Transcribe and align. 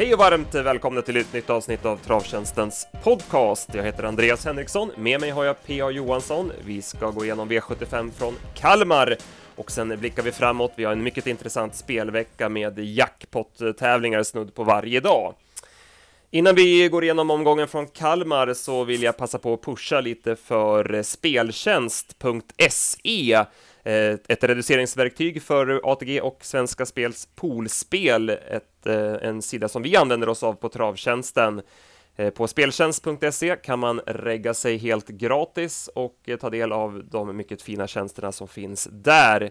Hej 0.00 0.14
och 0.14 0.18
varmt 0.18 0.54
välkomna 0.54 1.02
till 1.02 1.16
ett 1.16 1.32
nytt 1.32 1.50
avsnitt 1.50 1.84
av 1.84 1.96
Travtjänstens 1.96 2.86
podcast. 3.02 3.74
Jag 3.74 3.84
heter 3.84 4.02
Andreas 4.02 4.44
Henriksson, 4.44 4.90
med 4.96 5.20
mig 5.20 5.30
har 5.30 5.44
jag 5.44 5.64
P.A. 5.66 5.90
Johansson. 5.90 6.52
Vi 6.64 6.82
ska 6.82 7.10
gå 7.10 7.24
igenom 7.24 7.50
V75 7.50 8.10
från 8.10 8.34
Kalmar 8.54 9.16
och 9.56 9.70
sen 9.70 9.98
blickar 9.98 10.22
vi 10.22 10.32
framåt. 10.32 10.72
Vi 10.76 10.84
har 10.84 10.92
en 10.92 11.02
mycket 11.02 11.26
intressant 11.26 11.74
spelvecka 11.74 12.48
med 12.48 12.78
jackpot-tävlingar 12.78 14.22
snudd 14.22 14.54
på 14.54 14.64
varje 14.64 15.00
dag. 15.00 15.34
Innan 16.30 16.54
vi 16.54 16.88
går 16.88 17.04
igenom 17.04 17.30
omgången 17.30 17.68
från 17.68 17.86
Kalmar 17.86 18.54
så 18.54 18.84
vill 18.84 19.02
jag 19.02 19.16
passa 19.16 19.38
på 19.38 19.54
att 19.54 19.62
pusha 19.62 20.00
lite 20.00 20.36
för 20.36 21.02
speltjänst.se 21.02 23.44
Eh, 23.84 24.16
ett 24.28 24.44
reduceringsverktyg 24.44 25.42
för 25.42 25.80
ATG 25.84 26.20
och 26.20 26.38
Svenska 26.44 26.86
Spels 26.86 27.28
poolspel, 27.34 28.28
ett, 28.28 28.86
eh, 28.86 29.14
en 29.22 29.42
sida 29.42 29.68
som 29.68 29.82
vi 29.82 29.96
använder 29.96 30.28
oss 30.28 30.42
av 30.42 30.52
på 30.52 30.68
Travtjänsten. 30.68 31.62
Eh, 32.16 32.30
på 32.30 32.46
speltjänst.se 32.46 33.56
kan 33.56 33.78
man 33.78 34.00
regga 34.06 34.54
sig 34.54 34.76
helt 34.76 35.08
gratis 35.08 35.90
och 35.94 36.28
ta 36.40 36.50
del 36.50 36.72
av 36.72 37.02
de 37.10 37.36
mycket 37.36 37.62
fina 37.62 37.86
tjänsterna 37.86 38.32
som 38.32 38.48
finns 38.48 38.88
där. 38.92 39.50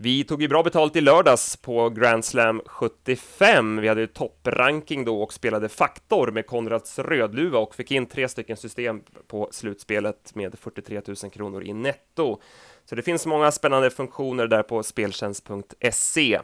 Vi 0.00 0.24
tog 0.24 0.42
ju 0.42 0.48
bra 0.48 0.62
betalt 0.62 0.96
i 0.96 1.00
lördags 1.00 1.56
på 1.56 1.90
Grand 1.90 2.24
Slam 2.24 2.62
75. 2.66 3.80
Vi 3.80 3.88
hade 3.88 4.00
ju 4.00 4.06
toppranking 4.06 5.04
då 5.04 5.22
och 5.22 5.32
spelade 5.32 5.68
faktor 5.68 6.30
med 6.30 6.46
Konrads 6.46 6.98
Rödluva 6.98 7.58
och 7.58 7.74
fick 7.74 7.90
in 7.90 8.06
tre 8.06 8.28
stycken 8.28 8.56
system 8.56 9.02
på 9.26 9.48
slutspelet 9.52 10.34
med 10.34 10.58
43 10.58 11.02
000 11.06 11.16
kronor 11.30 11.64
i 11.64 11.72
netto. 11.72 12.40
Så 12.88 12.94
det 12.94 13.02
finns 13.02 13.26
många 13.26 13.50
spännande 13.50 13.90
funktioner 13.90 14.46
där 14.46 14.62
på 14.62 14.82
speltjänst.se. 14.82 16.40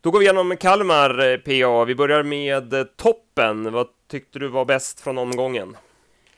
Då 0.00 0.10
går 0.10 0.18
vi 0.18 0.24
igenom 0.24 0.56
Kalmar 0.56 1.32
eh, 1.32 1.36
PA. 1.36 1.84
Vi 1.84 1.94
börjar 1.94 2.22
med 2.22 2.72
eh, 2.72 2.84
toppen. 2.84 3.72
Vad 3.72 3.86
tyckte 4.10 4.38
du 4.38 4.48
var 4.48 4.64
bäst 4.64 5.00
från 5.00 5.18
omgången? 5.18 5.76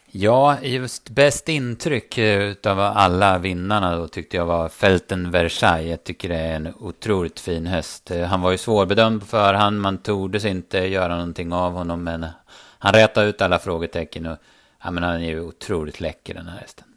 Ja, 0.06 0.60
just 0.62 1.08
bäst 1.08 1.48
intryck 1.48 2.18
eh, 2.18 2.42
utav 2.42 2.80
av 2.80 2.96
alla 2.96 3.38
vinnarna 3.38 3.96
då 3.96 4.08
tyckte 4.08 4.36
jag 4.36 4.46
var 4.46 4.68
Felten 4.68 5.30
Versailles. 5.30 5.90
Jag 5.90 6.04
tycker 6.04 6.28
det 6.28 6.38
är 6.38 6.56
en 6.56 6.74
otroligt 6.78 7.40
fin 7.40 7.66
häst. 7.66 8.10
Han 8.28 8.40
var 8.40 8.50
ju 8.50 8.58
svårbedömd 8.58 9.20
på 9.20 9.26
förhand, 9.26 9.80
man 9.80 9.98
tordes 9.98 10.44
inte 10.44 10.78
göra 10.78 11.16
någonting 11.16 11.52
av 11.52 11.72
honom, 11.72 12.04
men 12.04 12.26
han 12.78 12.92
rätade 12.92 13.28
ut 13.28 13.42
alla 13.42 13.58
frågetecken 13.58 14.26
och 14.26 14.38
ja, 14.84 14.90
men 14.90 15.02
han 15.02 15.22
är 15.22 15.28
ju 15.28 15.40
otroligt 15.40 16.00
läcker 16.00 16.34
den 16.34 16.48
här 16.48 16.58
hästen. 16.58 16.89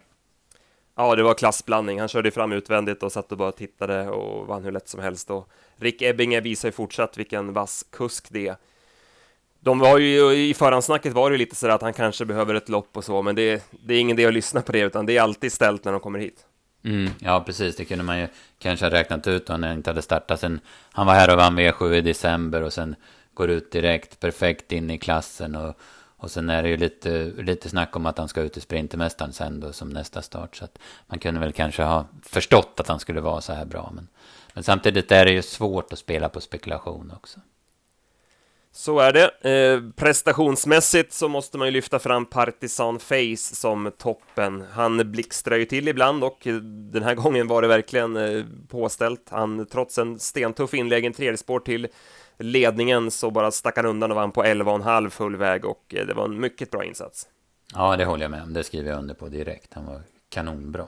Ja, 0.95 1.15
det 1.15 1.23
var 1.23 1.33
klassblandning. 1.33 1.99
Han 1.99 2.07
körde 2.07 2.31
fram 2.31 2.51
utvändigt 2.51 3.03
och 3.03 3.11
satt 3.11 3.31
och 3.31 3.37
bara 3.37 3.51
tittade 3.51 4.09
och 4.09 4.47
vann 4.47 4.63
hur 4.63 4.71
lätt 4.71 4.89
som 4.89 4.99
helst. 4.99 5.31
Och 5.31 5.49
Rick 5.75 6.01
Ebbinge 6.01 6.41
visar 6.41 6.67
ju 6.67 6.71
fortsatt 6.71 7.17
vilken 7.17 7.53
vass 7.53 7.85
kusk 7.91 8.27
det 8.29 8.47
är. 8.47 8.55
De 9.59 9.79
var 9.79 9.97
ju 9.97 10.33
i 10.33 10.53
förhandsnacket 10.53 11.13
var 11.13 11.29
det 11.29 11.33
ju 11.33 11.37
lite 11.37 11.55
sådär 11.55 11.73
att 11.73 11.81
han 11.81 11.93
kanske 11.93 12.25
behöver 12.25 12.55
ett 12.55 12.69
lopp 12.69 12.97
och 12.97 13.03
så, 13.03 13.21
men 13.21 13.35
det, 13.35 13.63
det 13.71 13.93
är 13.93 13.99
ingen 13.99 14.19
idé 14.19 14.27
att 14.27 14.33
lyssna 14.33 14.61
på 14.61 14.71
det, 14.71 14.79
utan 14.79 15.05
det 15.05 15.17
är 15.17 15.21
alltid 15.21 15.51
ställt 15.51 15.85
när 15.85 15.91
de 15.91 16.01
kommer 16.01 16.19
hit. 16.19 16.45
Mm, 16.85 17.11
ja, 17.19 17.43
precis. 17.45 17.75
Det 17.75 17.85
kunde 17.85 18.03
man 18.03 18.19
ju 18.19 18.27
kanske 18.59 18.85
ha 18.85 18.91
räknat 18.91 19.27
ut 19.27 19.49
om 19.49 19.63
han 19.63 19.73
inte 19.73 19.89
hade 19.89 20.01
startat 20.01 20.39
sen. 20.39 20.59
Han 20.91 21.07
var 21.07 21.13
här 21.13 21.31
och 21.31 21.37
vann 21.37 21.59
V7 21.59 21.93
i 21.93 22.01
december 22.01 22.61
och 22.61 22.73
sen 22.73 22.95
går 23.33 23.49
ut 23.49 23.71
direkt 23.71 24.19
perfekt 24.19 24.71
in 24.71 24.89
i 24.89 24.97
klassen 24.97 25.55
och 25.55 25.77
och 26.23 26.31
sen 26.31 26.49
är 26.49 26.63
det 26.63 26.69
ju 26.69 26.77
lite, 26.77 27.31
lite 27.37 27.69
snack 27.69 27.95
om 27.95 28.05
att 28.05 28.17
han 28.17 28.27
ska 28.27 28.41
ut 28.41 28.57
i 28.57 28.61
Sprintermästaren 28.61 29.33
sen 29.33 29.59
då 29.59 29.73
som 29.73 29.89
nästa 29.89 30.21
start. 30.21 30.55
Så 30.55 30.65
att 30.65 30.79
man 31.07 31.19
kunde 31.19 31.39
väl 31.39 31.51
kanske 31.51 31.83
ha 31.83 32.05
förstått 32.21 32.79
att 32.79 32.87
han 32.87 32.99
skulle 32.99 33.21
vara 33.21 33.41
så 33.41 33.53
här 33.53 33.65
bra. 33.65 33.91
Men, 33.95 34.07
men 34.53 34.63
samtidigt 34.63 35.11
är 35.11 35.25
det 35.25 35.31
ju 35.31 35.41
svårt 35.41 35.93
att 35.93 35.99
spela 35.99 36.29
på 36.29 36.41
spekulation 36.41 37.11
också. 37.15 37.39
Så 38.71 38.99
är 38.99 39.13
det. 39.13 39.49
Eh, 39.51 39.91
prestationsmässigt 39.95 41.13
så 41.13 41.27
måste 41.27 41.57
man 41.57 41.67
ju 41.67 41.71
lyfta 41.71 41.99
fram 41.99 42.25
Partisan 42.25 42.99
Face 42.99 43.55
som 43.55 43.91
toppen. 43.97 44.63
Han 44.71 45.11
blixtrar 45.11 45.57
ju 45.57 45.65
till 45.65 45.87
ibland 45.87 46.23
och 46.23 46.39
den 46.91 47.03
här 47.03 47.15
gången 47.15 47.47
var 47.47 47.61
det 47.61 47.67
verkligen 47.67 48.17
eh, 48.17 48.45
påställt. 48.67 49.27
Han, 49.29 49.65
trots 49.65 49.97
en 49.97 50.19
stentuff 50.19 50.73
inlägg, 50.73 51.05
en 51.05 51.13
tredje 51.13 51.37
spår 51.37 51.59
till 51.59 51.87
ledningen 52.37 53.11
så 53.11 53.31
bara 53.31 53.51
stack 53.51 53.75
han 53.75 53.85
undan 53.85 54.11
och 54.11 54.15
vann 54.15 54.31
på 54.31 54.43
11,5 54.43 55.09
full 55.09 55.35
väg 55.35 55.65
och 55.65 55.95
eh, 55.95 56.05
det 56.05 56.13
var 56.13 56.25
en 56.25 56.39
mycket 56.39 56.71
bra 56.71 56.83
insats. 56.83 57.27
Ja, 57.73 57.97
det 57.97 58.05
håller 58.05 58.23
jag 58.23 58.31
med 58.31 58.43
om. 58.43 58.53
Det 58.53 58.63
skriver 58.63 58.89
jag 58.89 58.99
under 58.99 59.15
på 59.15 59.27
direkt. 59.27 59.73
Han 59.73 59.85
var 59.85 60.01
kanonbra. 60.29 60.87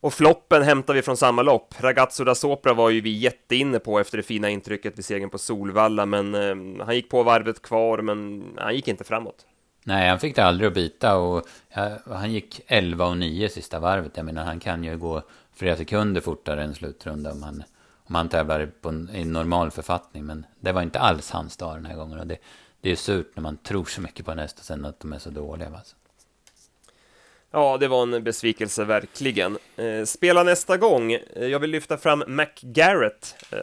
Och 0.00 0.14
floppen 0.14 0.62
hämtar 0.62 0.94
vi 0.94 1.02
från 1.02 1.16
samma 1.16 1.42
lopp. 1.42 1.74
Ragazzo 1.80 2.24
da 2.24 2.34
Sopra 2.34 2.74
var 2.74 2.90
ju 2.90 3.00
vi 3.00 3.10
jätteinne 3.10 3.78
på 3.78 3.98
efter 3.98 4.16
det 4.16 4.22
fina 4.22 4.50
intrycket 4.50 4.98
vid 4.98 5.04
segern 5.04 5.30
på 5.30 5.38
Solvalla, 5.38 6.06
men 6.06 6.34
eh, 6.34 6.84
han 6.84 6.94
gick 6.94 7.10
på 7.10 7.22
varvet 7.22 7.62
kvar, 7.62 7.98
men 7.98 8.44
han 8.56 8.74
gick 8.74 8.88
inte 8.88 9.04
framåt. 9.04 9.46
Nej, 9.84 10.08
han 10.08 10.20
fick 10.20 10.36
det 10.36 10.44
aldrig 10.44 10.68
att 10.68 10.74
bita 10.74 11.16
och 11.16 11.48
ja, 11.74 11.98
han 12.06 12.32
gick 12.32 12.60
11 12.66 13.06
och 13.06 13.16
9 13.16 13.48
sista 13.48 13.78
varvet. 13.78 14.16
Jag 14.16 14.26
menar, 14.26 14.44
han 14.44 14.60
kan 14.60 14.84
ju 14.84 14.98
gå 14.98 15.22
flera 15.54 15.76
sekunder 15.76 16.20
fortare 16.20 16.64
än 16.64 16.74
slutrunda 16.74 17.32
om 17.32 17.42
han 17.42 17.62
om 18.08 18.14
han 18.14 18.28
tävlar 18.28 18.66
på 18.66 18.88
en, 18.88 19.10
i 19.14 19.24
normal 19.24 19.70
författning. 19.70 20.26
Men 20.26 20.46
det 20.60 20.72
var 20.72 20.82
inte 20.82 20.98
alls 20.98 21.30
hans 21.30 21.56
dag 21.56 21.76
den 21.76 21.86
här 21.86 21.96
gången. 21.96 22.20
Och 22.20 22.26
det, 22.26 22.38
det 22.80 22.90
är 22.90 22.96
surt 22.96 23.32
när 23.34 23.42
man 23.42 23.56
tror 23.56 23.84
så 23.84 24.00
mycket 24.00 24.26
på 24.26 24.32
en 24.32 24.38
häst 24.38 24.58
och 24.58 24.64
sen 24.64 24.84
att 24.84 25.00
de 25.00 25.12
är 25.12 25.18
så 25.18 25.30
dåliga. 25.30 25.68
Alltså. 25.76 25.96
Ja, 27.50 27.76
det 27.80 27.88
var 27.88 28.02
en 28.02 28.24
besvikelse 28.24 28.84
verkligen. 28.84 29.58
Eh, 29.76 30.04
spela 30.04 30.42
nästa 30.42 30.76
gång. 30.76 31.12
Eh, 31.12 31.46
jag 31.46 31.60
vill 31.60 31.70
lyfta 31.70 31.98
fram 31.98 32.24
McGarrett. 32.26 33.34
Eh, 33.50 33.58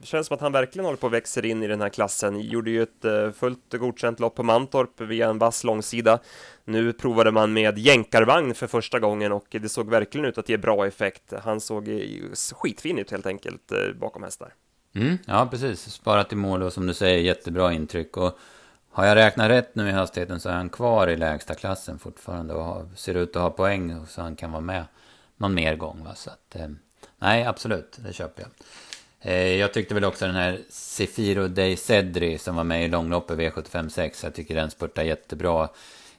det 0.00 0.06
känns 0.06 0.26
som 0.26 0.34
att 0.34 0.40
han 0.40 0.52
verkligen 0.52 0.84
håller 0.84 0.96
på 0.96 1.06
att 1.06 1.12
växa 1.12 1.46
in 1.46 1.62
i 1.62 1.66
den 1.66 1.80
här 1.80 1.88
klassen. 1.88 2.40
Gjorde 2.40 2.70
ju 2.70 2.82
ett 2.82 3.04
eh, 3.04 3.30
fullt 3.30 3.72
godkänt 3.72 4.20
lopp 4.20 4.34
på 4.34 4.42
Mantorp 4.42 5.00
via 5.00 5.28
en 5.28 5.38
vass 5.38 5.64
långsida. 5.64 6.18
Nu 6.64 6.92
provade 6.92 7.30
man 7.30 7.52
med 7.52 7.78
jänkarvagn 7.78 8.54
för 8.54 8.66
första 8.66 8.98
gången 8.98 9.32
och 9.32 9.46
det 9.50 9.68
såg 9.68 9.90
verkligen 9.90 10.26
ut 10.26 10.38
att 10.38 10.48
ge 10.48 10.56
bra 10.56 10.86
effekt. 10.86 11.32
Han 11.44 11.60
såg 11.60 11.88
eh, 11.88 12.00
skitfin 12.54 12.98
ut 12.98 13.10
helt 13.10 13.26
enkelt 13.26 13.72
eh, 13.72 13.92
bakom 14.00 14.22
hästar. 14.22 14.54
Mm, 14.94 15.18
ja, 15.26 15.48
precis. 15.50 15.80
Sparat 15.80 16.32
i 16.32 16.36
mål 16.36 16.62
och 16.62 16.72
som 16.72 16.86
du 16.86 16.94
säger 16.94 17.18
jättebra 17.18 17.72
intryck. 17.72 18.16
Och 18.16 18.38
har 18.98 19.06
jag 19.06 19.16
räknat 19.16 19.50
rätt 19.50 19.74
nu 19.74 19.88
i 19.88 19.92
hastigheten 19.92 20.40
så 20.40 20.48
är 20.48 20.52
han 20.52 20.68
kvar 20.68 21.08
i 21.08 21.16
lägsta 21.16 21.54
klassen 21.54 21.98
fortfarande 21.98 22.54
och 22.54 22.86
ser 22.94 23.14
ut 23.14 23.36
att 23.36 23.42
ha 23.42 23.50
poäng 23.50 24.06
så 24.06 24.22
han 24.22 24.36
kan 24.36 24.52
vara 24.52 24.60
med 24.60 24.84
någon 25.36 25.54
mer 25.54 25.76
gång. 25.76 26.04
Va? 26.04 26.14
Så 26.14 26.30
att, 26.30 26.56
eh, 26.56 26.68
nej, 27.18 27.44
absolut, 27.44 27.98
det 27.98 28.12
köper 28.12 28.42
jag. 28.42 28.50
Eh, 29.20 29.56
jag 29.56 29.72
tyckte 29.72 29.94
väl 29.94 30.04
också 30.04 30.26
den 30.26 30.34
här 30.34 30.60
Sefiro 30.70 31.48
Dei 31.48 31.76
Cedri 31.76 32.38
som 32.38 32.56
var 32.56 32.64
med 32.64 32.84
i 32.84 32.88
långloppet 32.88 33.38
V756. 33.38 34.24
Jag 34.24 34.34
tycker 34.34 34.54
den 34.54 34.70
spurtar 34.70 35.02
jättebra. 35.02 35.68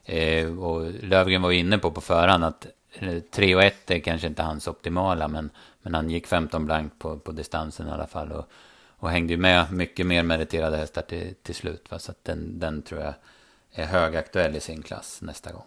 Eh, 0.05 0.59
och 0.59 0.91
Lövgren 1.01 1.41
var 1.41 1.51
ju 1.51 1.59
inne 1.59 1.77
på 1.77 1.91
på 1.91 2.01
förhand 2.01 2.43
att 2.43 2.67
eh, 2.93 3.19
3 3.19 3.55
och 3.55 3.63
1 3.63 3.91
är 3.91 3.99
kanske 3.99 4.27
inte 4.27 4.43
hans 4.43 4.67
optimala. 4.67 5.27
Men, 5.27 5.49
men 5.81 5.93
han 5.93 6.09
gick 6.09 6.27
15 6.27 6.65
blankt 6.65 6.99
på, 6.99 7.19
på 7.19 7.31
distansen 7.31 7.87
i 7.87 7.91
alla 7.91 8.07
fall. 8.07 8.31
Och, 8.31 8.45
och 8.99 9.09
hängde 9.09 9.33
ju 9.33 9.39
med 9.39 9.73
mycket 9.73 10.05
mer 10.05 10.23
meriterade 10.23 10.77
hästar 10.77 11.01
till, 11.01 11.35
till 11.43 11.55
slut. 11.55 11.91
Va? 11.91 11.99
Så 11.99 12.11
att 12.11 12.23
den, 12.23 12.59
den 12.59 12.81
tror 12.81 13.01
jag 13.01 13.13
är 13.71 13.85
högaktuell 13.85 14.55
i 14.55 14.59
sin 14.59 14.81
klass 14.81 15.21
nästa 15.21 15.51
gång. 15.51 15.65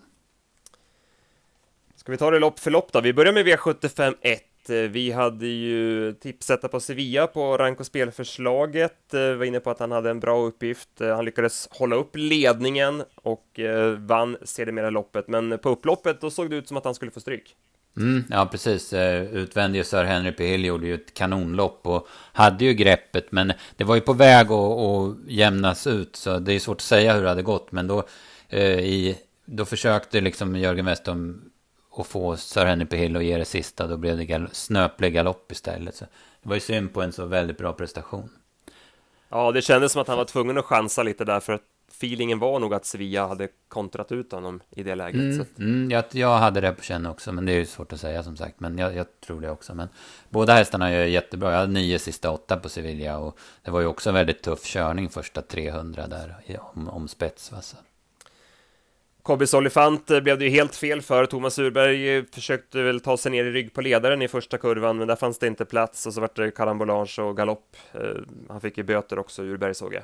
Ska 1.97 2.13
vi 2.13 2.19
ta 2.19 2.31
det 2.31 2.39
lopp 2.39 2.59
för 2.59 2.71
lopp 2.71 2.93
då? 2.93 3.01
Vi 3.01 3.13
börjar 3.13 3.33
med 3.33 3.47
V75 3.47 4.15
1. 4.21 4.43
Vi 4.91 5.11
hade 5.11 5.47
ju 5.47 6.13
tipsetta 6.13 6.69
på 6.69 6.81
Sevilla 6.81 7.27
på 7.27 7.57
rank 7.57 7.81
och 7.81 7.87
spelförslaget. 7.87 8.99
Vi 9.11 9.35
var 9.35 9.45
inne 9.45 9.61
på 9.61 9.71
att 9.71 9.79
han 9.79 9.91
hade 9.91 10.11
en 10.11 10.21
bra 10.21 10.41
uppgift. 10.41 10.89
Han 10.99 11.25
lyckades 11.25 11.69
hålla 11.71 11.97
upp 11.97 12.11
ledningen 12.15 13.03
och 13.15 13.61
eh, 13.61 13.91
vann 13.91 14.37
sedermera 14.43 14.91
loppet. 14.91 15.29
Men 15.29 15.59
på 15.59 15.69
upploppet 15.69 16.21
då 16.21 16.31
såg 16.31 16.51
det 16.51 16.57
ut 16.57 16.69
som 16.69 16.77
att 16.77 16.85
han 16.85 16.95
skulle 16.95 17.11
få 17.11 17.21
stryk. 17.21 17.57
Mm, 17.97 18.25
ja, 18.31 18.47
precis. 18.47 18.93
Utvändige 19.33 19.85
Sir 19.85 20.05
Henry 20.05 20.33
P. 20.33 20.47
Hill 20.47 20.65
gjorde 20.65 20.87
ju 20.87 20.95
ett 20.95 21.15
kanonlopp 21.15 21.81
och 21.87 22.09
hade 22.33 22.65
ju 22.65 22.75
greppet. 22.75 23.33
Men 23.33 23.53
det 23.77 23.85
var 23.85 23.95
ju 23.95 24.01
på 24.01 24.13
väg 24.13 24.47
att, 24.47 24.79
att 24.79 25.17
jämnas 25.27 25.87
ut. 25.87 26.17
Så 26.17 26.39
det 26.39 26.53
är 26.53 26.59
svårt 26.59 26.77
att 26.77 26.81
säga 26.81 27.15
hur 27.15 27.23
det 27.23 27.29
hade 27.29 27.43
gått. 27.43 27.73
Men 27.73 27.87
då, 27.87 28.05
i, 28.59 29.17
då 29.45 29.65
försökte 29.65 30.21
liksom 30.21 30.57
Jörgen 30.57 30.85
Westholm 30.85 31.41
och 31.91 32.07
få 32.07 32.37
Sir 32.37 32.65
Henry 32.65 32.87
på 32.87 32.97
Hill 32.97 33.17
och 33.17 33.23
ge 33.23 33.39
det 33.39 33.45
sista. 33.45 33.87
Då 33.87 33.97
blev 33.97 34.17
det 34.17 34.25
gal 34.25 34.49
snöplig 34.53 35.15
galopp 35.15 35.53
istället. 35.53 35.95
Så 35.95 36.05
det 36.43 36.49
var 36.49 36.55
ju 36.55 36.61
synd 36.61 36.95
på 36.95 37.03
en 37.03 37.13
så 37.13 37.27
väldigt 37.27 37.59
bra 37.59 37.73
prestation. 37.73 38.31
Ja, 39.29 39.53
det 39.53 39.63
kändes 39.63 39.93
som 39.93 40.03
att 40.03 40.09
han 40.09 40.19
var 40.19 40.25
tvungen 40.25 40.59
att 40.59 40.65
chansa 40.65 41.03
lite 41.03 41.25
där 41.25 41.41
för 41.41 41.53
att 41.53 41.63
feelingen 41.93 42.39
var 42.39 42.59
nog 42.59 42.75
att 42.75 42.85
Sevilla 42.85 43.27
hade 43.27 43.49
kontrat 43.69 44.13
ut 44.13 44.33
honom 44.33 44.61
i 44.71 44.83
det 44.83 44.95
läget. 44.95 45.15
Mm, 45.15 45.47
mm, 45.59 45.91
jag, 45.91 46.05
jag 46.11 46.39
hade 46.39 46.61
det 46.61 46.73
på 46.73 46.83
känn 46.83 47.07
också, 47.07 47.33
men 47.33 47.47
det 47.47 47.53
är 47.53 47.57
ju 47.57 47.67
svårt 47.67 47.93
att 47.93 48.01
säga 48.01 48.23
som 48.23 48.37
sagt. 48.37 48.61
Men 48.61 48.79
jag, 48.79 48.97
jag 48.97 49.07
tror 49.27 49.41
det 49.41 49.51
också. 49.51 49.75
Men 49.75 49.89
båda 50.31 50.55
hästarna 50.55 50.93
gör 50.93 51.05
jättebra. 51.05 51.51
Jag 51.51 51.59
hade 51.59 51.73
nio 51.73 51.99
sista 51.99 52.31
åtta 52.31 52.57
på 52.57 52.69
Sevilla 52.69 53.19
och 53.19 53.39
det 53.63 53.71
var 53.71 53.81
ju 53.81 53.87
också 53.87 54.11
en 54.11 54.15
väldigt 54.15 54.43
tuff 54.43 54.65
körning 54.65 55.09
första 55.09 55.43
300 55.43 56.07
där 56.07 56.37
om, 56.75 56.89
om 56.89 57.09
spets. 57.09 57.53
Va? 57.53 57.61
Så. 57.61 57.77
Kobbis 59.23 59.55
Olifant 59.55 60.11
eh, 60.11 60.21
blev 60.21 60.39
det 60.39 60.45
ju 60.45 60.51
helt 60.51 60.75
fel 60.75 61.03
för. 61.03 61.27
Thomas 61.27 61.59
Urberg 61.59 62.17
eh, 62.17 62.25
försökte 62.33 62.83
väl 62.83 63.01
ta 63.01 63.17
sig 63.17 63.33
ner 63.33 63.45
i 63.45 63.51
rygg 63.51 63.75
på 63.75 63.81
ledaren 63.81 64.23
i 64.23 64.29
första 64.29 64.59
kurvan, 64.59 64.97
men 64.97 65.09
där 65.09 65.17
fanns 65.17 65.39
det 65.39 65.47
inte 65.47 65.65
plats 65.65 66.07
och 66.07 66.15
så 66.15 66.21
vart 66.21 66.37
det 66.37 66.51
karambolage 66.51 67.19
och 67.19 67.37
galopp. 67.37 67.77
Eh, 67.93 68.01
han 68.49 68.61
fick 68.61 68.79
ju 68.79 68.85
böter 68.85 69.19
också, 69.19 69.43
Urberg 69.43 69.75
såg 69.75 69.95
jag. 69.95 70.03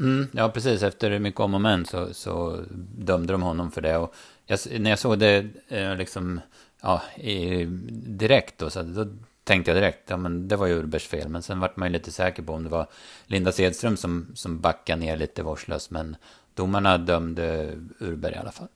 Mm, 0.00 0.28
ja, 0.32 0.48
precis. 0.48 0.82
Efter 0.82 1.18
mycket 1.18 1.40
om 1.40 1.54
och 1.54 1.60
men 1.60 1.86
så, 1.86 2.14
så 2.14 2.64
dömde 2.98 3.32
de 3.32 3.42
honom 3.42 3.70
för 3.70 3.80
det. 3.80 3.96
Och 3.96 4.14
jag, 4.46 4.58
när 4.80 4.90
jag 4.90 4.98
såg 4.98 5.18
det 5.18 5.46
eh, 5.68 5.96
liksom, 5.96 6.40
ja, 6.82 7.02
i, 7.16 7.64
direkt 7.90 8.58
då, 8.58 8.70
så 8.70 8.82
då 8.82 9.06
tänkte 9.44 9.70
jag 9.70 9.78
direkt, 9.78 10.10
ja 10.10 10.16
men 10.16 10.48
det 10.48 10.56
var 10.56 10.66
ju 10.66 10.74
Urbers 10.74 11.06
fel. 11.06 11.28
Men 11.28 11.42
sen 11.42 11.60
vart 11.60 11.76
man 11.76 11.88
ju 11.88 11.92
lite 11.92 12.12
säker 12.12 12.42
på 12.42 12.52
om 12.52 12.64
det 12.64 12.70
var 12.70 12.86
Linda 13.26 13.52
Sedström 13.52 13.96
som, 13.96 14.26
som 14.34 14.60
backade 14.60 15.00
ner 15.00 15.16
lite 15.16 15.42
vårdslöst. 15.42 15.90
Men 15.90 16.16
domarna 16.54 16.98
dömde 16.98 17.78
Urberg 17.98 18.34
i 18.34 18.38
alla 18.38 18.52
fall. 18.52 18.68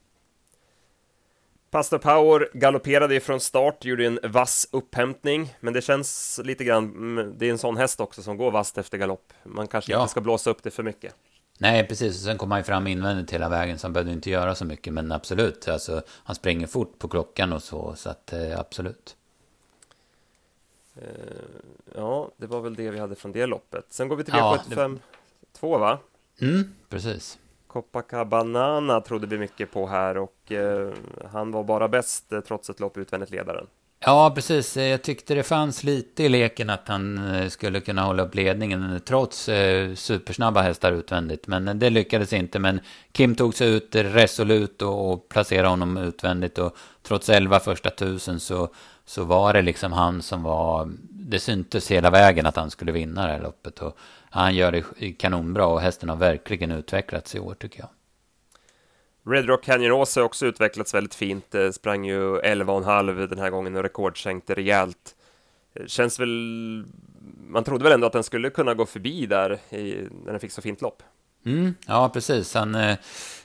Pastor 1.75 1.99
Power 1.99 2.49
galopperade 2.53 3.21
från 3.21 3.41
start, 3.41 3.85
gjorde 3.85 4.06
en 4.06 4.19
vass 4.23 4.69
upphämtning, 4.73 5.55
men 5.61 5.75
det 5.75 5.82
känns 5.82 6.41
lite 6.44 6.65
grann, 6.65 6.85
mm, 6.85 7.35
det 7.38 7.47
är 7.47 7.50
en 7.50 7.59
sån 7.59 7.76
häst 7.76 8.00
också 8.00 8.23
som 8.23 8.37
går 8.37 8.50
vasst 8.50 8.79
efter 8.79 8.99
galopp. 8.99 9.32
Man 9.43 9.69
kanske 9.69 9.93
ja. 9.93 10.00
inte 10.00 10.11
ska 10.11 10.21
blåsa 10.21 10.50
upp 10.50 10.62
det 10.62 10.71
för 10.71 10.82
mycket. 10.82 11.15
Nej, 11.59 11.87
precis. 11.87 12.25
Sen 12.25 12.38
kom 12.38 12.50
han 12.50 12.61
ju 12.61 12.65
fram 12.65 12.87
invändigt 12.87 13.32
hela 13.32 13.49
vägen, 13.49 13.79
så 13.79 13.87
han 13.87 13.93
behövde 13.93 14.12
inte 14.12 14.31
göra 14.31 14.55
så 14.55 14.65
mycket, 14.65 14.93
men 14.93 15.12
absolut. 15.12 15.69
Alltså, 15.69 16.03
han 16.09 16.37
springer 16.37 16.67
fort 16.67 16.99
på 16.99 17.09
klockan 17.09 17.53
och 17.53 17.62
så, 17.62 17.94
så 17.97 18.11
att 18.11 18.32
eh, 18.32 18.61
absolut. 18.61 19.17
Uh, 20.97 21.03
ja, 21.94 22.31
det 22.37 22.47
var 22.47 22.61
väl 22.61 22.75
det 22.75 22.91
vi 22.91 22.99
hade 22.99 23.15
från 23.15 23.32
det 23.32 23.47
loppet. 23.47 23.87
Sen 23.91 24.09
går 24.09 24.17
vi 24.17 24.25
till 24.25 24.35
V75 24.35 24.99
ja, 25.03 25.17
2, 25.53 25.79
va? 25.79 25.99
Mm, 26.41 26.75
precis. 26.88 27.38
Copacabana 27.75 29.00
trodde 29.00 29.26
vi 29.26 29.38
mycket 29.38 29.71
på 29.71 29.87
här 29.87 30.17
och 30.17 30.53
eh, 30.53 30.93
han 31.32 31.50
var 31.50 31.65
bara 31.65 31.88
bäst 31.88 32.32
eh, 32.32 32.41
trots 32.41 32.71
ett 32.71 32.81
lopp 32.81 32.97
utvändigt 32.97 33.31
ledaren. 33.31 33.67
Ja, 34.06 34.33
precis. 34.35 34.77
Eh, 34.77 34.85
jag 34.85 35.03
tyckte 35.03 35.35
det 35.35 35.43
fanns 35.43 35.85
lite 35.85 36.23
i 36.25 36.29
leken 36.29 36.71
att 36.71 36.89
han 36.89 37.35
eh, 37.35 37.49
skulle 37.49 37.81
kunna 37.81 38.03
hålla 38.03 38.23
upp 38.23 38.35
ledningen 38.35 39.01
trots 39.06 39.49
eh, 39.49 39.95
supersnabba 39.95 40.62
hästar 40.62 40.93
utvändigt. 40.93 41.47
Men 41.47 41.79
det 41.79 41.91
lyckades 41.91 42.33
inte. 42.33 42.59
Men 42.59 42.81
Kim 43.12 43.35
tog 43.35 43.55
sig 43.55 43.69
ut 43.75 43.95
resolut 43.95 44.83
och, 44.83 45.12
och 45.12 45.29
placerade 45.29 45.69
honom 45.69 45.97
utvändigt. 45.97 46.59
Och 46.59 46.77
trots 47.03 47.29
11 47.29 47.61
första 47.61 47.91
tusen 47.91 48.41
så, 48.41 48.69
så 49.05 49.25
var 49.25 49.53
det 49.53 49.62
liksom 49.62 49.93
han 49.93 50.23
som 50.23 50.43
var... 50.43 50.93
Det 51.11 51.41
syntes 51.41 51.91
hela 51.91 52.11
vägen 52.11 52.47
att 52.47 52.56
han 52.56 52.71
skulle 52.71 52.93
vinna 52.93 53.27
det 53.27 53.33
här 53.33 53.43
loppet. 53.43 53.79
Och 53.79 53.97
han 54.31 54.55
gör 54.55 54.73
det 54.73 55.12
kanonbra 55.12 55.67
och 55.67 55.81
hästen 55.81 56.09
har 56.09 56.17
verkligen 56.17 56.71
utvecklats 56.71 57.35
i 57.35 57.39
år 57.39 57.55
tycker 57.55 57.81
jag. 57.81 57.89
Red 59.26 59.49
Rock 59.49 59.65
Canyon 59.65 59.93
Ås 59.93 60.17
har 60.17 60.23
också 60.23 60.47
utvecklats 60.47 60.94
väldigt 60.94 61.15
fint. 61.15 61.55
Eh, 61.55 61.71
sprang 61.71 62.05
ju 62.05 62.38
11,5 62.41 63.26
den 63.26 63.38
här 63.38 63.50
gången 63.50 63.76
och 63.76 63.82
rekordsänkte 63.82 64.55
rejält. 64.55 65.15
Eh, 65.75 65.87
känns 65.87 66.21
väl... 66.21 66.85
Man 67.49 67.65
trodde 67.65 67.85
väl 67.85 67.93
ändå 67.93 68.06
att 68.06 68.12
den 68.12 68.25
skulle 68.25 68.50
kunna 68.50 68.75
gå 68.75 68.87
förbi 68.87 69.26
där 69.26 69.59
i, 69.71 70.09
när 70.25 70.31
den 70.31 70.41
fick 70.41 70.53
så 70.53 70.62
fint 70.62 70.82
lopp. 70.82 71.03
Mm, 71.47 71.75
ja, 71.87 72.09
precis. 72.09 72.55
Han, 72.55 72.75
eh, 72.75 72.97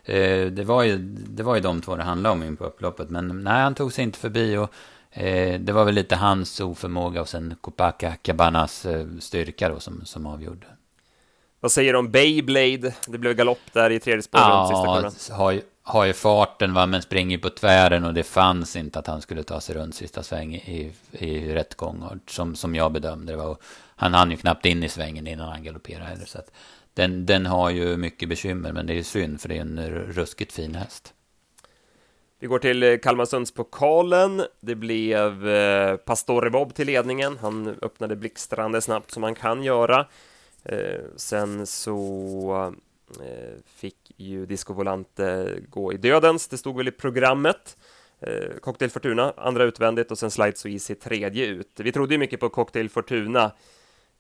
eh, 0.04 0.46
det, 0.52 0.64
var 0.64 0.84
ju, 0.84 0.98
det 1.28 1.44
var 1.44 1.56
ju 1.56 1.62
de 1.62 1.82
två 1.82 1.96
det 1.96 2.04
handlade 2.04 2.34
om 2.34 2.44
in 2.44 2.58
på 2.58 2.66
upploppet. 2.66 3.10
Men 3.10 3.44
nej, 3.44 3.62
han 3.62 3.76
tog 3.76 3.94
sig 3.94 4.04
inte 4.04 4.20
förbi. 4.20 4.58
Och 4.58 4.74
Eh, 5.12 5.60
det 5.60 5.72
var 5.72 5.86
väl 5.86 5.96
lite 5.96 6.16
hans 6.16 6.60
oförmåga 6.60 7.22
och 7.22 7.30
sen 7.30 7.56
Copacabana 7.62 8.16
Cabanas 8.22 8.86
eh, 8.86 9.08
styrka 9.20 9.70
då 9.70 9.80
som, 9.80 10.06
som 10.06 10.26
avgjorde. 10.26 10.68
Vad 11.60 11.72
säger 11.72 11.94
du 11.94 12.00
om 12.00 12.12
Beyblade? 12.12 12.94
Det 13.08 13.18
blev 13.18 13.34
galopp 13.34 13.74
där 13.74 13.90
i 13.90 14.00
tredje 14.00 14.22
spåret 14.22 14.44
ja, 14.46 15.12
sista. 15.12 15.34
Har, 15.34 15.62
har 15.84 16.06
ju 16.06 16.14
farten 16.14 16.74
va, 16.74 16.86
men 16.86 17.02
springer 17.02 17.38
på 17.38 17.50
tvären 17.50 18.06
och 18.06 18.14
det 18.14 18.24
fanns 18.24 18.76
inte 18.76 19.00
att 19.00 19.08
han 19.08 19.22
skulle 19.22 19.44
ta 19.44 19.62
sig 19.62 19.76
runt 19.76 19.96
sista 19.96 20.24
sväng 20.24 20.56
i, 20.56 20.94
i 21.12 21.54
rätt 21.54 21.76
gång. 21.76 22.20
Som, 22.28 22.56
som 22.56 22.76
jag 22.76 22.92
bedömde 22.92 23.34
det 23.34 23.38
var. 23.38 23.58
Han 23.96 24.14
hann 24.14 24.32
ju 24.32 24.38
knappt 24.38 24.66
in 24.66 24.84
i 24.84 24.90
svängen 24.90 25.28
innan 25.28 25.50
han 25.50 25.64
galopperade 25.64 26.06
heller. 26.06 26.26
Så 26.26 26.38
att 26.38 26.52
den, 26.94 27.26
den 27.26 27.46
har 27.46 27.70
ju 27.70 27.98
mycket 27.98 28.30
bekymmer, 28.30 28.74
men 28.74 28.86
det 28.86 28.94
är 28.94 29.04
synd 29.04 29.42
för 29.42 29.50
det 29.50 29.58
är 29.58 29.62
en 29.62 29.80
ruskigt 29.90 30.52
fin 30.52 30.76
häst. 30.76 31.14
Vi 32.40 32.48
går 32.48 32.60
till 32.60 32.84
eh, 32.84 32.98
Kalmarsundspokalen. 32.98 34.44
Det 34.60 34.76
blev 34.76 35.50
eh, 35.50 35.96
Pastore 35.96 36.50
Bob 36.50 36.74
till 36.74 36.88
ledningen. 36.88 37.38
Han 37.42 37.78
öppnade 37.82 38.16
blixtrande 38.16 38.82
snabbt 38.82 39.12
som 39.12 39.22
man 39.22 39.36
kan 39.36 39.64
göra. 39.64 40.06
Eh, 40.64 41.02
sen 41.16 41.68
så 41.68 42.74
eh, 43.20 43.60
fick 43.66 44.12
ju 44.18 44.46
Disco 44.46 44.74
Volante 44.74 45.58
gå 45.70 45.94
i 45.94 45.98
dödens. 45.98 46.48
Det 46.48 46.58
stod 46.58 46.78
väl 46.78 46.88
i 46.88 46.92
programmet. 46.92 47.78
Eh, 48.22 48.58
Cocktail 48.62 48.92
Fortuna, 48.92 49.34
andra 49.38 49.64
utvändigt 49.64 50.12
och 50.12 50.18
sen 50.18 50.32
Slide 50.32 50.58
So 50.58 50.68
Easy 50.68 50.96
tredje 50.96 51.46
ut. 51.46 51.72
Vi 51.78 51.92
trodde 51.92 52.14
ju 52.14 52.18
mycket 52.18 52.40
på 52.40 52.50
Cocktail 52.50 52.90
Fortuna. 52.90 53.52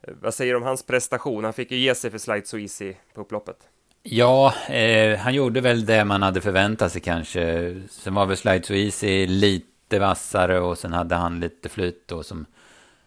Eh, 0.01 0.13
vad 0.21 0.33
säger 0.33 0.53
du 0.53 0.57
om 0.57 0.63
hans 0.63 0.83
prestation? 0.83 1.43
Han 1.43 1.53
fick 1.53 1.71
ju 1.71 1.77
ge 1.77 1.95
sig 1.95 2.11
för 2.11 2.17
Slide 2.17 2.45
So 2.45 2.57
Easy 2.57 2.93
på 3.13 3.21
upploppet. 3.21 3.57
Ja, 4.03 4.53
eh, 4.69 5.17
han 5.17 5.33
gjorde 5.33 5.61
väl 5.61 5.85
det 5.85 6.05
man 6.05 6.21
hade 6.21 6.41
förväntat 6.41 6.91
sig 6.91 7.01
kanske. 7.01 7.75
Sen 7.89 8.13
var 8.13 8.25
väl 8.25 8.37
Slide 8.37 8.63
So 8.63 8.73
Easy 8.73 9.27
lite 9.27 9.99
vassare 9.99 10.59
och 10.59 10.77
sen 10.77 10.93
hade 10.93 11.15
han 11.15 11.39
lite 11.39 11.69
flyt 11.69 12.07
då 12.07 12.23
som, 12.23 12.45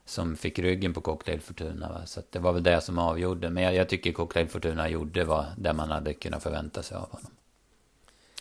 som 0.05 0.37
fick 0.37 0.59
ryggen 0.59 0.95
på 0.95 1.01
Cocktail 1.01 1.41
Fortuna. 1.41 1.89
Va? 1.89 2.07
Så 2.07 2.23
det 2.31 2.39
var 2.39 2.53
väl 2.53 2.63
det 2.63 2.81
som 2.81 2.99
avgjorde. 2.99 3.51
Men 3.51 3.63
jag, 3.63 3.75
jag 3.75 3.89
tycker 3.89 4.13
Cocktail 4.13 4.49
Fortuna 4.49 4.89
gjorde 4.89 5.25
vad 5.25 5.47
det 5.57 5.73
man 5.73 5.91
hade 5.91 6.15
kunnat 6.15 6.43
förvänta 6.43 6.83
sig 6.83 6.97
av 6.97 7.11
honom. 7.11 7.31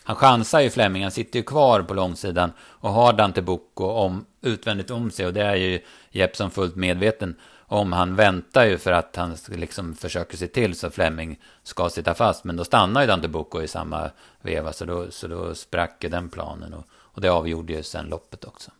Han 0.03 0.15
chansar 0.15 0.59
ju 0.59 0.69
Fleming, 0.69 1.03
han 1.03 1.11
sitter 1.11 1.39
ju 1.39 1.43
kvar 1.43 1.81
på 1.81 1.93
långsidan 1.93 2.51
och 2.59 2.89
har 2.89 3.13
Dante 3.13 3.41
Bocco 3.41 3.85
om, 3.85 4.25
utvändigt 4.41 4.91
om 4.91 5.11
sig 5.11 5.25
och 5.25 5.33
det 5.33 5.41
är 5.41 5.55
ju 5.55 5.81
Jeppson 6.11 6.51
fullt 6.51 6.75
medveten 6.75 7.35
om 7.71 7.93
han 7.93 8.15
väntar 8.15 8.65
ju 8.65 8.77
för 8.77 8.91
att 8.91 9.15
han 9.15 9.37
liksom 9.47 9.95
försöker 9.95 10.37
se 10.37 10.47
till 10.47 10.75
så 10.75 10.89
Fleming 10.89 11.39
ska 11.63 11.89
sitta 11.89 12.13
fast. 12.13 12.43
Men 12.43 12.55
då 12.55 12.63
stannar 12.63 13.01
ju 13.01 13.07
Dante 13.07 13.27
Bocco 13.27 13.61
i 13.61 13.67
samma 13.67 14.11
veva. 14.41 14.73
Så 14.73 14.85
då, 14.85 15.11
så 15.11 15.27
då 15.27 15.55
sprack 15.55 16.03
ju 16.03 16.09
den 16.09 16.29
planen. 16.29 16.73
Och, 16.73 16.85
och 16.91 17.21
det 17.21 17.29
avgjorde 17.29 17.73
ju 17.73 17.83
sen 17.83 18.05
loppet 18.05 18.45
också. 18.45 18.71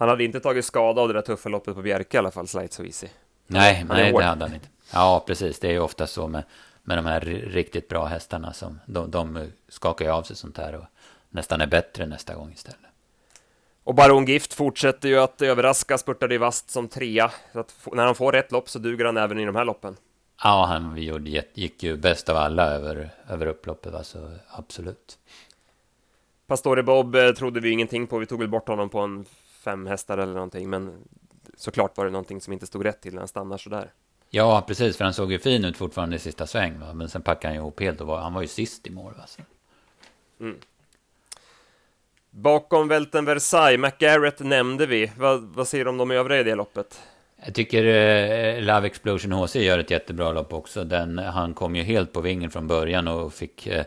Han 0.00 0.08
hade 0.08 0.24
inte 0.24 0.40
tagit 0.40 0.64
skada 0.64 1.00
av 1.00 1.08
det 1.08 1.14
där 1.14 1.22
tuffa 1.22 1.48
loppet 1.48 1.74
på 1.74 1.82
Bjerke 1.82 2.16
i 2.16 2.18
alla 2.18 2.30
fall, 2.30 2.48
Slide 2.48 2.72
So 2.72 2.84
Easy. 2.84 3.08
Nej, 3.46 3.84
nej 3.88 4.12
det 4.12 4.24
hade 4.24 4.44
han 4.44 4.54
inte. 4.54 4.68
Ja, 4.92 5.24
precis. 5.26 5.60
Det 5.60 5.68
är 5.68 5.72
ju 5.72 5.80
ofta 5.80 6.06
så 6.06 6.28
med, 6.28 6.42
med 6.82 6.98
de 6.98 7.06
här 7.06 7.20
riktigt 7.20 7.88
bra 7.88 8.04
hästarna. 8.04 8.52
Som, 8.52 8.80
de, 8.86 9.10
de 9.10 9.50
skakar 9.68 10.04
ju 10.04 10.10
av 10.10 10.22
sig 10.22 10.36
sånt 10.36 10.58
här 10.58 10.74
och 10.74 10.84
nästan 11.30 11.60
är 11.60 11.66
bättre 11.66 12.06
nästa 12.06 12.34
gång 12.34 12.52
istället. 12.52 12.80
Och 13.84 13.94
Baron 13.94 14.24
Gift 14.24 14.54
fortsätter 14.54 15.08
ju 15.08 15.18
att 15.18 15.42
överraska, 15.42 15.98
spurtade 15.98 16.34
i 16.34 16.38
vast 16.38 16.70
som 16.70 16.88
trea. 16.88 17.30
Så 17.52 17.60
att 17.60 17.74
när 17.92 18.06
han 18.06 18.14
får 18.14 18.36
ett 18.36 18.52
lopp 18.52 18.68
så 18.68 18.78
duger 18.78 19.04
han 19.04 19.16
även 19.16 19.38
i 19.38 19.44
de 19.44 19.56
här 19.56 19.64
loppen. 19.64 19.96
Ja, 20.42 20.64
han 20.64 20.96
gick 21.54 21.82
ju 21.82 21.96
bäst 21.96 22.28
av 22.28 22.36
alla 22.36 22.66
över, 22.66 23.10
över 23.28 23.46
upploppet, 23.46 23.94
alltså 23.94 24.30
absolut. 24.48 25.18
Pastore 26.46 26.82
Bob 26.82 27.14
eh, 27.14 27.30
trodde 27.30 27.60
vi 27.60 27.70
ingenting 27.70 28.06
på, 28.06 28.18
vi 28.18 28.26
tog 28.26 28.38
väl 28.38 28.48
bort 28.48 28.68
honom 28.68 28.88
på 28.88 28.98
en 28.98 29.24
fem 29.60 29.86
hästar 29.86 30.18
eller 30.18 30.34
någonting, 30.34 30.70
men 30.70 31.04
såklart 31.56 31.96
var 31.96 32.04
det 32.04 32.10
någonting 32.10 32.40
som 32.40 32.52
inte 32.52 32.66
stod 32.66 32.84
rätt 32.84 33.00
till 33.00 33.12
när 33.12 33.20
han 33.20 33.28
stannar 33.28 33.58
sådär. 33.58 33.92
Ja, 34.30 34.64
precis, 34.66 34.96
för 34.96 35.04
han 35.04 35.14
såg 35.14 35.32
ju 35.32 35.38
fin 35.38 35.64
ut 35.64 35.76
fortfarande 35.76 36.16
i 36.16 36.18
sista 36.18 36.46
sväng, 36.46 36.80
va? 36.80 36.92
men 36.94 37.08
sen 37.08 37.22
packade 37.22 37.54
han 37.54 37.56
ihop 37.56 37.80
helt 37.80 38.00
och 38.00 38.06
var, 38.06 38.20
han 38.20 38.34
var 38.34 38.42
ju 38.42 38.48
sist 38.48 38.86
i 38.86 38.90
mål. 38.90 39.14
Alltså. 39.20 39.40
Mm. 40.40 40.56
Bakom 42.30 42.88
välten 42.88 43.24
Versailles, 43.24 43.80
McGarrett 43.80 44.40
nämnde 44.40 44.86
vi. 44.86 45.12
Vad, 45.16 45.42
vad 45.42 45.68
säger 45.68 45.84
du 45.84 45.90
om 45.90 45.96
de 45.96 46.10
övriga 46.10 46.40
i 46.40 46.44
det 46.44 46.54
loppet? 46.54 47.00
Jag 47.44 47.54
tycker 47.54 47.84
eh, 47.84 48.62
Love 48.62 48.86
Explosion 48.86 49.32
HC 49.32 49.56
gör 49.56 49.78
ett 49.78 49.90
jättebra 49.90 50.32
lopp 50.32 50.52
också. 50.52 50.84
Den, 50.84 51.18
han 51.18 51.54
kom 51.54 51.76
ju 51.76 51.82
helt 51.82 52.12
på 52.12 52.20
vingen 52.20 52.50
från 52.50 52.66
början 52.66 53.08
och 53.08 53.34
fick 53.34 53.66
eh, 53.66 53.84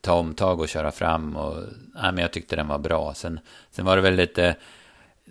ta 0.00 0.12
omtag 0.12 0.60
och 0.60 0.68
köra 0.68 0.92
fram. 0.92 1.36
Och, 1.36 1.56
nej, 1.94 2.12
men 2.12 2.18
jag 2.18 2.32
tyckte 2.32 2.56
den 2.56 2.68
var 2.68 2.78
bra. 2.78 3.14
Sen, 3.14 3.40
sen 3.70 3.84
var 3.84 3.96
det 3.96 4.02
väl 4.02 4.14
lite... 4.14 4.56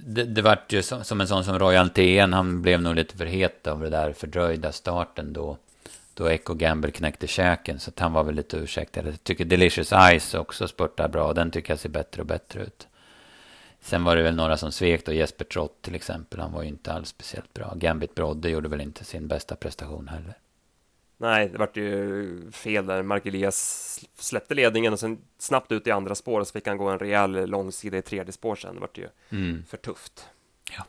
Det, 0.06 0.24
det 0.24 0.42
vart 0.42 0.74
ju 0.74 0.82
som, 0.82 1.04
som 1.04 1.22
en 1.22 1.28
sån 1.28 1.44
som 1.44 1.60
Royal 1.60 1.90
TN. 1.90 2.34
Han 2.34 2.62
blev 2.62 2.82
nog 2.82 2.96
lite 2.96 3.18
för 3.18 3.26
het 3.26 3.68
av 3.68 3.80
det 3.80 3.90
där 3.90 4.14
fördröjda 4.14 4.72
starten 4.72 5.34
då 5.34 5.58
då 6.14 6.28
Echo 6.28 6.54
Gamble 6.54 6.92
knäckte 6.92 7.28
käken. 7.28 7.80
Så 7.80 7.90
att 7.90 8.00
han 8.00 8.14
var 8.14 8.24
väl 8.24 8.36
lite 8.36 8.58
ursäktad. 8.58 9.02
Jag 9.06 9.24
tycker 9.24 9.46
Delicious 9.46 9.94
Ice 10.20 10.34
också 10.34 10.68
spurtar 10.68 11.08
bra. 11.08 11.34
Den 11.34 11.52
tycker 11.52 11.72
jag 11.72 11.80
ser 11.80 11.90
bättre 11.90 12.22
och 12.22 12.28
bättre 12.28 12.62
ut. 12.62 12.88
Sen 13.82 14.04
var 14.04 14.16
det 14.16 14.24
väl 14.24 14.36
några 14.36 14.58
som 14.58 14.72
svek 14.72 15.06
då. 15.06 15.14
Jesper 15.14 15.46
Trott 15.46 15.82
till 15.82 15.96
exempel. 15.96 16.40
Han 16.40 16.52
var 16.52 16.62
ju 16.62 16.68
inte 16.68 16.94
alls 16.94 17.10
speciellt 17.10 17.54
bra. 17.54 17.74
Gambit 17.76 18.16
Brodde 18.16 18.50
gjorde 18.50 18.70
väl 18.70 18.82
inte 18.82 19.06
sin 19.06 19.28
bästa 19.28 19.56
prestation 19.56 20.08
heller. 20.08 20.34
Nej, 21.22 21.50
det 21.50 21.58
vart 21.58 21.78
ju 21.78 22.52
fel 22.52 22.86
där. 22.86 23.04
Mark 23.04 23.26
Elias 23.26 24.00
släppte 24.16 24.54
ledningen 24.54 24.94
och 24.94 25.00
sen 25.00 25.18
snabbt 25.38 25.72
ut 25.72 25.88
i 25.88 25.92
andra 25.92 26.16
spår 26.16 26.40
och 26.40 26.48
så 26.48 26.54
fick 26.54 26.68
han 26.68 26.78
gå 26.78 26.90
en 26.90 27.00
rejäl 27.00 27.50
långsida 27.50 27.98
i 27.98 28.02
tredje 28.02 28.32
spår 28.32 28.56
sen. 28.56 28.76
Det 28.76 28.82
vart 28.82 28.98
ju 28.98 29.08
mm. 29.30 29.64
för 29.68 29.78
tufft. 29.78 30.26
Ja. 30.78 30.86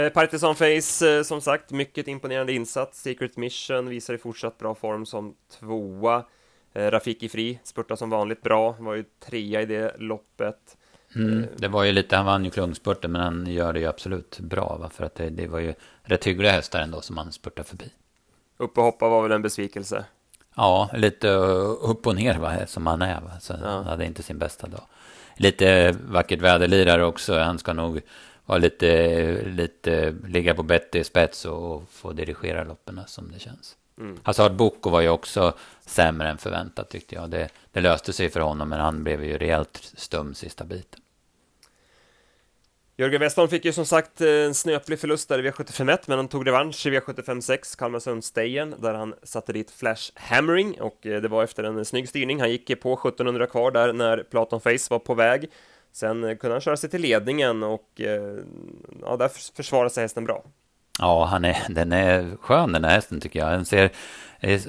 Eh, 0.00 0.08
Partisan 0.08 0.54
Face, 0.54 1.16
eh, 1.16 1.22
som 1.22 1.40
sagt, 1.40 1.70
mycket 1.70 2.08
imponerande 2.08 2.52
insats. 2.52 3.02
Secret 3.02 3.36
Mission 3.36 3.88
visar 3.88 4.14
i 4.14 4.18
fortsatt 4.18 4.58
bra 4.58 4.74
form 4.74 5.06
som 5.06 5.34
tvåa. 5.60 6.24
Eh, 6.72 6.90
Rafiki 6.90 7.28
Fri 7.28 7.58
spurtar 7.64 7.96
som 7.96 8.10
vanligt 8.10 8.42
bra, 8.42 8.76
var 8.78 8.94
ju 8.94 9.04
trea 9.20 9.62
i 9.62 9.66
det 9.66 9.94
loppet. 9.98 10.76
Mm, 11.14 11.46
det 11.56 11.68
var 11.68 11.84
ju 11.84 11.92
lite, 11.92 12.16
han 12.16 12.26
vann 12.26 12.44
ju 12.44 12.50
klungspurten, 12.50 13.12
men 13.12 13.20
han 13.20 13.46
gör 13.46 13.72
det 13.72 13.80
ju 13.80 13.86
absolut 13.86 14.40
bra, 14.40 14.76
va? 14.80 14.90
för 14.90 15.04
att 15.04 15.14
det, 15.14 15.30
det 15.30 15.46
var 15.46 15.58
ju 15.58 15.74
rätt 16.02 16.26
hyggliga 16.26 16.52
hästar 16.52 16.80
ändå 16.80 17.00
som 17.00 17.16
han 17.16 17.32
spurtar 17.32 17.62
förbi. 17.62 17.90
Upp 18.56 18.78
och 18.78 18.84
hoppa 18.84 19.08
var 19.08 19.22
väl 19.22 19.32
en 19.32 19.42
besvikelse. 19.42 20.04
Ja, 20.56 20.90
lite 20.92 21.28
upp 21.28 22.06
och 22.06 22.14
ner 22.14 22.38
va, 22.38 22.66
som 22.66 22.86
han 22.86 23.02
är. 23.02 23.20
Va? 23.20 23.30
Så 23.40 23.54
ja. 23.62 23.68
Han 23.68 23.84
hade 23.84 24.06
inte 24.06 24.22
sin 24.22 24.38
bästa 24.38 24.66
dag. 24.66 24.82
Lite 25.36 25.92
vackert 25.92 26.40
väderlirare 26.40 27.04
också. 27.04 27.38
Han 27.38 27.58
ska 27.58 27.72
nog 27.72 28.00
vara 28.46 28.58
lite, 28.58 29.42
lite 29.46 30.14
ligga 30.26 30.54
på 30.54 30.62
bättre 30.62 31.04
spets 31.04 31.44
och 31.44 31.82
få 31.90 32.12
dirigera 32.12 32.64
loppen 32.64 33.00
som 33.06 33.32
det 33.32 33.38
känns. 33.38 33.76
Mm. 33.98 34.18
Hazard 34.22 34.52
Boko 34.52 34.90
var 34.90 35.00
ju 35.00 35.08
också 35.08 35.54
sämre 35.86 36.28
än 36.28 36.38
förväntat 36.38 36.90
tyckte 36.90 37.14
jag. 37.14 37.30
Det, 37.30 37.48
det 37.72 37.80
löste 37.80 38.12
sig 38.12 38.30
för 38.30 38.40
honom, 38.40 38.68
men 38.68 38.80
han 38.80 39.04
blev 39.04 39.24
ju 39.24 39.38
rejält 39.38 39.92
stum 39.96 40.34
sista 40.34 40.64
biten. 40.64 41.00
Jörgen 42.98 43.20
Westholm 43.20 43.48
fick 43.48 43.64
ju 43.64 43.72
som 43.72 43.86
sagt 43.86 44.20
eh, 44.20 44.28
en 44.28 44.54
snöplig 44.54 45.00
förlust 45.00 45.28
där 45.28 45.46
i 45.46 45.50
V75 45.50 45.98
men 46.06 46.18
han 46.18 46.28
tog 46.28 46.46
revansch 46.46 46.86
i 46.86 46.90
V75 46.90 47.40
6, 47.40 47.76
Kalmarsundsstejen, 47.76 48.74
där 48.78 48.94
han 48.94 49.14
satte 49.22 49.52
dit 49.52 49.70
Flash 49.70 50.12
Hammering 50.14 50.80
och 50.80 51.06
eh, 51.06 51.20
det 51.20 51.28
var 51.28 51.44
efter 51.44 51.64
en 51.64 51.84
snygg 51.84 52.08
styrning. 52.08 52.40
Han 52.40 52.50
gick 52.50 52.80
på 52.80 52.92
1700 52.94 53.46
kvar 53.46 53.70
där 53.70 53.92
när 53.92 54.22
Platon 54.22 54.60
Face 54.60 54.86
var 54.90 54.98
på 54.98 55.14
väg. 55.14 55.50
Sen 55.92 56.24
eh, 56.24 56.36
kunde 56.36 56.54
han 56.54 56.60
köra 56.60 56.76
sig 56.76 56.90
till 56.90 57.00
ledningen 57.00 57.62
och 57.62 58.00
ja, 59.02 59.16
där 59.16 59.54
försvarade 59.56 59.90
sig 59.90 60.04
hästen 60.04 60.24
bra. 60.24 60.44
Ja, 60.98 61.24
han 61.24 61.44
är, 61.44 61.56
den 61.68 61.92
är 61.92 62.36
skön 62.40 62.72
den 62.72 62.84
här 62.84 62.94
hästen 62.94 63.20
tycker 63.20 63.38
jag. 63.38 63.52
Den 63.52 63.64
ser 63.64 63.90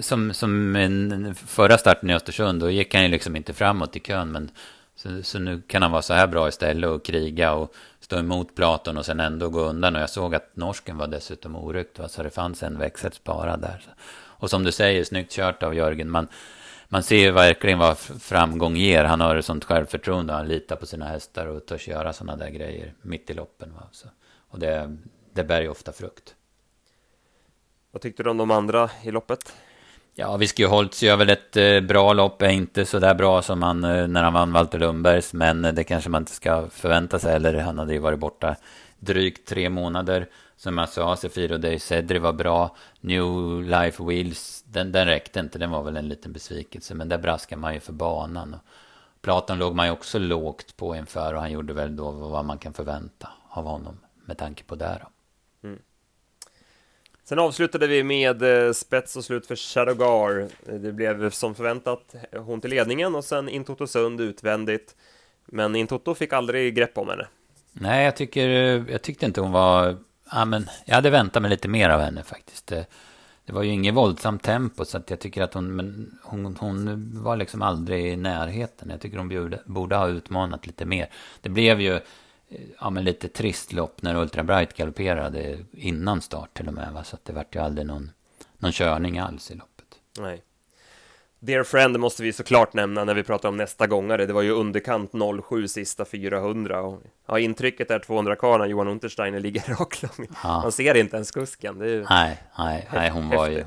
som, 0.01 0.33
som 0.33 0.75
en 0.75 1.35
förra 1.35 1.77
starten 1.77 2.09
i 2.09 2.13
Östersund, 2.13 2.59
då 2.59 2.69
gick 2.69 2.93
han 2.93 3.03
ju 3.03 3.09
liksom 3.09 3.35
inte 3.35 3.53
framåt 3.53 3.95
i 3.95 3.99
kön, 3.99 4.31
men 4.31 4.51
så, 4.97 5.23
så, 5.23 5.39
nu 5.39 5.61
kan 5.61 5.81
han 5.81 5.91
vara 5.91 6.01
så 6.01 6.13
här 6.13 6.27
bra 6.27 6.47
istället 6.47 6.89
och 6.89 7.05
kriga 7.05 7.53
och 7.53 7.73
stå 7.99 8.17
emot 8.17 8.55
Platon 8.55 8.97
och 8.97 9.05
sen 9.05 9.19
ändå 9.19 9.49
gå 9.49 9.59
undan. 9.59 9.95
Och 9.95 10.01
jag 10.01 10.09
såg 10.09 10.35
att 10.35 10.55
norsken 10.55 10.97
var 10.97 11.07
dessutom 11.07 11.55
oryckt, 11.55 11.99
va? 11.99 12.07
så 12.07 12.23
det 12.23 12.29
fanns 12.29 12.63
en 12.63 12.79
växel 12.79 13.11
sparad 13.11 13.61
där. 13.61 13.85
Och 14.39 14.49
som 14.49 14.63
du 14.63 14.71
säger, 14.71 15.03
snyggt 15.03 15.31
kört 15.31 15.63
av 15.63 15.75
Jörgen. 15.75 16.09
Man, 16.09 16.27
man 16.87 17.03
ser 17.03 17.17
ju 17.17 17.31
verkligen 17.31 17.79
vad 17.79 17.97
framgång 17.97 18.75
ger. 18.75 19.03
Han 19.03 19.21
har 19.21 19.35
ett 19.35 19.45
sånt 19.45 19.65
självförtroende, 19.65 20.33
han 20.33 20.47
litar 20.47 20.75
på 20.75 20.85
sina 20.85 21.05
hästar 21.05 21.45
och 21.45 21.65
törs 21.65 21.87
göra 21.87 22.13
sådana 22.13 22.35
där 22.35 22.49
grejer 22.49 22.93
mitt 23.01 23.29
i 23.29 23.33
loppen. 23.33 23.73
Va? 23.73 23.87
Så, 23.91 24.07
och 24.49 24.59
det, 24.59 24.97
det 25.33 25.43
bär 25.43 25.61
ju 25.61 25.69
ofta 25.69 25.91
frukt. 25.91 26.35
Vad 27.91 28.01
tyckte 28.01 28.23
du 28.23 28.29
om 28.29 28.37
de 28.37 28.51
andra 28.51 28.89
i 29.03 29.11
loppet? 29.11 29.53
Ja, 30.19 30.37
Whisky 30.37 30.65
Holtz 30.65 31.03
gör 31.03 31.17
väl 31.17 31.29
ett 31.29 31.57
eh, 31.57 31.81
bra 31.81 32.13
lopp, 32.13 32.41
är 32.41 32.49
inte 32.49 32.85
så 32.85 32.99
där 32.99 33.13
bra 33.13 33.41
som 33.41 33.63
han 33.63 33.83
eh, 33.83 34.07
när 34.07 34.23
han 34.23 34.33
vann 34.33 34.53
Walter 34.53 34.79
Lundbergs, 34.79 35.33
men 35.33 35.65
eh, 35.65 35.73
det 35.73 35.83
kanske 35.83 36.09
man 36.09 36.21
inte 36.21 36.31
ska 36.31 36.69
förvänta 36.69 37.19
sig, 37.19 37.31
heller. 37.31 37.53
han 37.53 37.79
hade 37.79 37.93
ju 37.93 37.99
varit 37.99 38.19
borta 38.19 38.55
drygt 38.99 39.47
tre 39.47 39.69
månader. 39.69 40.29
Som 40.55 40.77
jag 40.77 40.89
sa, 40.89 41.15
Sefiro 41.15 41.57
Day 41.57 41.79
Cedri 41.79 42.19
var 42.19 42.33
bra, 42.33 42.75
New 43.01 43.61
Life 43.63 44.03
Wheels, 44.03 44.63
den, 44.67 44.91
den 44.91 45.05
räckte 45.05 45.39
inte, 45.39 45.59
den 45.59 45.71
var 45.71 45.83
väl 45.83 45.97
en 45.97 46.07
liten 46.07 46.33
besvikelse, 46.33 46.93
men 46.93 47.09
där 47.09 47.17
braskar 47.17 47.57
man 47.57 47.73
ju 47.73 47.79
för 47.79 47.93
banan. 47.93 48.55
Platon 49.21 49.57
låg 49.57 49.75
man 49.75 49.85
ju 49.85 49.91
också 49.91 50.19
lågt 50.19 50.77
på 50.77 50.95
inför 50.95 51.33
och 51.33 51.41
han 51.41 51.51
gjorde 51.51 51.73
väl 51.73 51.95
då 51.95 52.11
vad 52.11 52.45
man 52.45 52.57
kan 52.57 52.73
förvänta 52.73 53.29
av 53.49 53.65
honom 53.65 53.99
med 54.25 54.37
tanke 54.37 54.63
på 54.63 54.75
det. 54.75 55.01
Då. 55.01 55.09
Mm. 55.67 55.79
Sen 57.29 57.39
avslutade 57.39 57.87
vi 57.87 58.03
med 58.03 58.41
eh, 58.41 58.73
spets 58.73 59.15
och 59.15 59.25
slut 59.25 59.47
för 59.47 59.55
Shadowgar. 59.55 60.47
Det 60.79 60.91
blev 60.91 61.29
som 61.29 61.55
förväntat 61.55 62.15
hon 62.37 62.61
till 62.61 62.69
ledningen 62.69 63.15
och 63.15 63.23
sen 63.23 63.49
Intoto 63.49 63.87
Sund 63.87 64.21
utvändigt. 64.21 64.95
Men 65.45 65.75
Intoto 65.75 66.15
fick 66.15 66.33
aldrig 66.33 66.75
grepp 66.75 66.97
om 66.97 67.09
henne. 67.09 67.27
Nej, 67.71 68.05
jag, 68.05 68.15
tycker, 68.15 68.49
eh, 68.49 68.91
jag 68.91 69.01
tyckte 69.01 69.25
inte 69.25 69.41
hon 69.41 69.51
var... 69.51 69.97
Ja, 70.31 70.45
men 70.45 70.69
jag 70.85 70.95
hade 70.95 71.09
väntat 71.09 71.41
mig 71.41 71.51
lite 71.51 71.67
mer 71.67 71.89
av 71.89 72.01
henne 72.01 72.23
faktiskt. 72.23 72.67
Det, 72.67 72.85
det 73.45 73.53
var 73.53 73.63
ju 73.63 73.71
inget 73.71 73.93
våldsamt 73.93 74.43
tempo 74.43 74.85
så 74.85 74.97
att 74.97 75.09
jag 75.09 75.19
tycker 75.19 75.41
att 75.41 75.53
hon, 75.53 75.75
men 75.75 76.19
hon, 76.23 76.57
hon 76.59 77.09
var 77.23 77.35
liksom 77.35 77.61
aldrig 77.61 78.05
i 78.05 78.15
närheten. 78.15 78.89
Jag 78.89 79.01
tycker 79.01 79.17
hon 79.17 79.29
borde, 79.29 79.59
borde 79.65 79.95
ha 79.95 80.07
utmanat 80.07 80.67
lite 80.67 80.85
mer. 80.85 81.09
Det 81.41 81.49
blev 81.49 81.81
ju 81.81 81.99
ja, 82.79 82.89
men 82.89 83.03
lite 83.03 83.27
trist 83.27 83.73
lopp 83.73 84.01
när 84.01 84.15
Ultra 84.15 84.43
Bright 84.43 84.73
galopperade 84.73 85.57
innan 85.71 86.21
start 86.21 86.53
till 86.53 86.67
och 86.67 86.73
med. 86.73 86.93
Va? 86.93 87.03
Så 87.03 87.15
att 87.15 87.25
det 87.25 87.33
vart 87.33 87.55
ju 87.55 87.59
aldrig 87.59 87.87
någon, 87.87 88.11
någon 88.57 88.71
körning 88.71 89.19
alls 89.19 89.51
i 89.51 89.55
loppet. 89.55 89.85
Nej. 90.19 90.43
Dear 91.39 91.63
Friend 91.63 91.99
måste 91.99 92.23
vi 92.23 92.33
såklart 92.33 92.73
nämna 92.73 93.03
när 93.03 93.13
vi 93.13 93.23
pratar 93.23 93.49
om 93.49 93.57
nästa 93.57 93.87
gångare. 93.87 94.25
Det 94.25 94.33
var 94.33 94.41
ju 94.41 94.51
underkant 94.51 95.11
07 95.49 95.67
sista 95.67 96.05
400 96.05 96.81
och 96.81 97.01
ja, 97.25 97.39
intrycket 97.39 97.91
är 97.91 97.99
200 97.99 98.35
kvar 98.35 98.59
när 98.59 98.65
Johan 98.65 98.87
Untersteiner 98.87 99.39
ligger 99.39 99.61
rakt 99.79 100.03
ja. 100.43 100.61
Man 100.61 100.71
ser 100.71 100.97
inte 100.97 101.15
ens 101.15 101.31
kusken. 101.31 101.81
Ju... 101.81 102.05
Nej, 102.09 102.43
nej, 102.57 102.87
nej, 102.93 103.09
hon 103.09 103.29
var 103.29 103.47
ju 103.47 103.65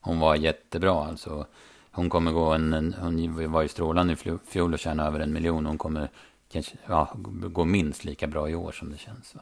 hon 0.00 0.20
var 0.20 0.34
jättebra 0.34 1.04
alltså. 1.06 1.46
Hon 1.90 2.10
kommer 2.10 2.32
gå 2.32 2.52
en, 2.52 2.72
en 2.72 2.94
hon 3.00 3.52
var 3.52 3.62
ju 3.62 3.68
strålande 3.68 4.12
i 4.12 4.38
fjol 4.50 4.72
och 4.72 4.78
tjäna 4.78 5.06
över 5.06 5.20
en 5.20 5.32
miljon. 5.32 5.66
Hon 5.66 5.78
kommer 5.78 6.10
kanske, 6.52 6.76
ja, 6.86 7.16
går 7.16 7.64
minst 7.64 8.04
lika 8.04 8.26
bra 8.26 8.50
i 8.50 8.54
år 8.54 8.72
som 8.72 8.90
det 8.90 8.98
känns. 8.98 9.34
Va? 9.34 9.40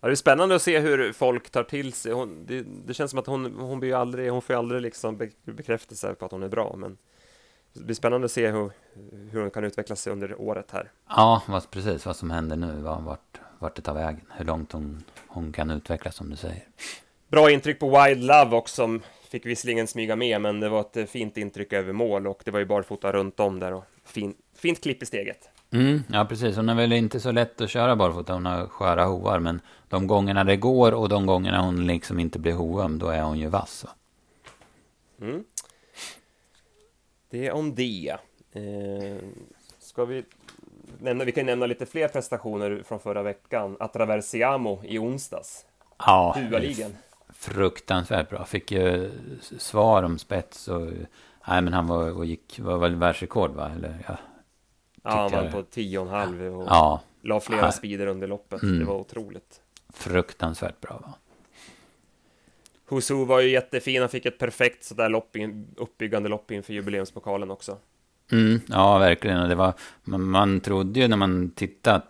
Ja, 0.00 0.08
det 0.08 0.14
är 0.14 0.16
spännande 0.16 0.54
att 0.54 0.62
se 0.62 0.78
hur 0.78 1.12
folk 1.12 1.50
tar 1.50 1.62
till 1.62 1.92
sig. 1.92 2.12
Hon, 2.12 2.46
det, 2.46 2.64
det, 2.86 2.94
känns 2.94 3.10
som 3.10 3.20
att 3.20 3.26
hon, 3.26 3.54
hon, 3.58 3.80
blir 3.80 3.94
aldrig, 3.94 4.30
hon 4.30 4.42
får 4.42 4.54
aldrig 4.54 4.82
liksom 4.82 5.30
bekräftelse 5.44 6.14
på 6.14 6.24
att 6.24 6.30
hon 6.30 6.42
är 6.42 6.48
bra, 6.48 6.74
men 6.76 6.98
det 7.72 7.84
blir 7.84 7.94
spännande 7.94 8.24
att 8.24 8.32
se 8.32 8.50
hur, 8.50 8.70
hur 9.30 9.40
hon 9.40 9.50
kan 9.50 9.64
utvecklas 9.64 10.06
under 10.06 10.40
året 10.40 10.70
här. 10.70 10.90
Ja, 11.08 11.42
vad, 11.48 11.70
precis 11.70 12.06
vad 12.06 12.16
som 12.16 12.30
händer 12.30 12.56
nu, 12.56 12.80
vad, 12.80 13.02
vart, 13.02 13.40
vart 13.58 13.76
det 13.76 13.82
tar 13.82 13.94
vägen, 13.94 14.20
hur 14.30 14.44
långt 14.44 14.72
hon, 14.72 15.04
hon 15.28 15.52
kan 15.52 15.70
utvecklas 15.70 16.16
som 16.16 16.30
du 16.30 16.36
säger. 16.36 16.68
Bra 17.28 17.50
intryck 17.50 17.78
på 17.78 18.04
Wild 18.04 18.24
Love 18.24 18.56
också, 18.56 19.00
fick 19.28 19.46
visserligen 19.46 19.86
smyga 19.86 20.16
med, 20.16 20.40
men 20.40 20.60
det 20.60 20.68
var 20.68 20.80
ett 20.80 21.10
fint 21.10 21.36
intryck 21.36 21.72
över 21.72 21.92
mål 21.92 22.26
och 22.26 22.42
det 22.44 22.50
var 22.50 22.58
ju 22.58 22.66
barfota 22.66 23.12
runt 23.12 23.40
om 23.40 23.58
där 23.58 23.72
och 23.72 23.84
fin, 24.04 24.34
fint 24.54 24.82
klipp 24.82 25.02
i 25.02 25.06
steget. 25.06 25.48
Mm, 25.70 26.02
ja, 26.08 26.24
precis. 26.24 26.56
Hon 26.56 26.68
är 26.68 26.74
väl 26.74 26.92
inte 26.92 27.20
så 27.20 27.32
lätt 27.32 27.60
att 27.60 27.70
köra 27.70 27.96
barfota. 27.96 28.32
Hon 28.32 28.46
har 28.46 28.66
sköra 28.66 29.04
hovar. 29.04 29.38
Men 29.38 29.60
de 29.88 30.06
gångerna 30.06 30.44
det 30.44 30.56
går 30.56 30.92
och 30.92 31.08
de 31.08 31.26
gångerna 31.26 31.60
hon 31.60 31.86
liksom 31.86 32.20
inte 32.20 32.38
blir 32.38 32.52
hoöm, 32.52 32.98
då 32.98 33.08
är 33.08 33.22
hon 33.22 33.38
ju 33.38 33.48
vass. 33.48 33.86
Mm. 35.20 35.44
Det 37.30 37.46
är 37.46 37.52
om 37.52 37.74
det. 37.74 38.16
Eh, 38.52 39.18
ska 39.78 40.04
vi 40.04 40.24
nämna, 40.98 41.24
vi 41.24 41.32
kan 41.32 41.46
nämna 41.46 41.66
lite 41.66 41.86
fler 41.86 42.08
prestationer 42.08 42.82
från 42.86 43.00
förra 43.00 43.22
veckan. 43.22 43.76
Atraversiamo 43.80 44.82
i 44.84 44.98
onsdags. 44.98 45.64
Ja, 45.98 46.36
Dualigen. 46.50 46.96
fruktansvärt 47.28 48.30
bra. 48.30 48.44
Fick 48.44 48.72
ju 48.72 49.10
svar 49.58 50.02
om 50.02 50.18
spets 50.18 50.68
och... 50.68 50.88
Nej, 51.48 51.62
men 51.62 51.72
han 51.72 51.86
var, 51.86 52.10
och 52.16 52.24
gick, 52.26 52.60
var 52.60 52.78
väl 52.78 52.94
världsrekord 52.94 53.50
va? 53.50 53.70
Eller, 53.76 54.04
ja, 54.08 54.16
Ja, 55.08 55.22
han 55.22 55.32
vann 55.32 55.52
på 55.52 55.62
10,5 55.62 56.48
och 56.48 56.66
ja. 56.68 57.00
la 57.22 57.40
flera 57.40 57.60
ja. 57.60 57.72
speeder 57.72 58.06
under 58.06 58.26
loppet. 58.26 58.62
Mm. 58.62 58.78
Det 58.78 58.84
var 58.84 58.94
otroligt. 58.94 59.60
Fruktansvärt 59.94 60.80
bra 60.80 61.00
va? 61.02 61.14
Husu 62.90 63.24
var 63.24 63.40
ju 63.40 63.50
jättefin, 63.50 64.00
han 64.00 64.08
fick 64.08 64.26
ett 64.26 64.38
perfekt 64.38 64.84
sådär 64.84 65.08
lopp 65.08 65.36
in, 65.36 65.66
uppbyggande 65.76 66.28
lopp 66.28 66.50
inför 66.50 66.72
jubileumspokalen 66.72 67.50
också. 67.50 67.76
Mm, 68.32 68.60
ja, 68.66 68.98
verkligen. 68.98 69.42
Och 69.42 69.48
det 69.48 69.54
var, 69.54 69.72
man, 70.04 70.22
man 70.22 70.60
trodde 70.60 71.00
ju 71.00 71.08
när 71.08 71.16
man 71.16 71.50
tittade 71.50 72.02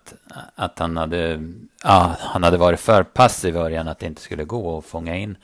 att, 0.55 0.79
han, 0.79 0.97
hade, 0.97 1.53
ja, 1.85 2.17
han 2.19 2.43
hade 2.43 2.57
varit 2.57 2.81
för 2.81 3.03
passiv 3.03 3.51
i 3.51 3.53
början, 3.53 3.89
att 3.89 3.99
det 3.99 4.07
inte 4.07 4.23
skulle 4.23 4.45
gå 4.45 4.79
att 4.79 4.85
fånga 4.85 5.17
in 5.17 5.37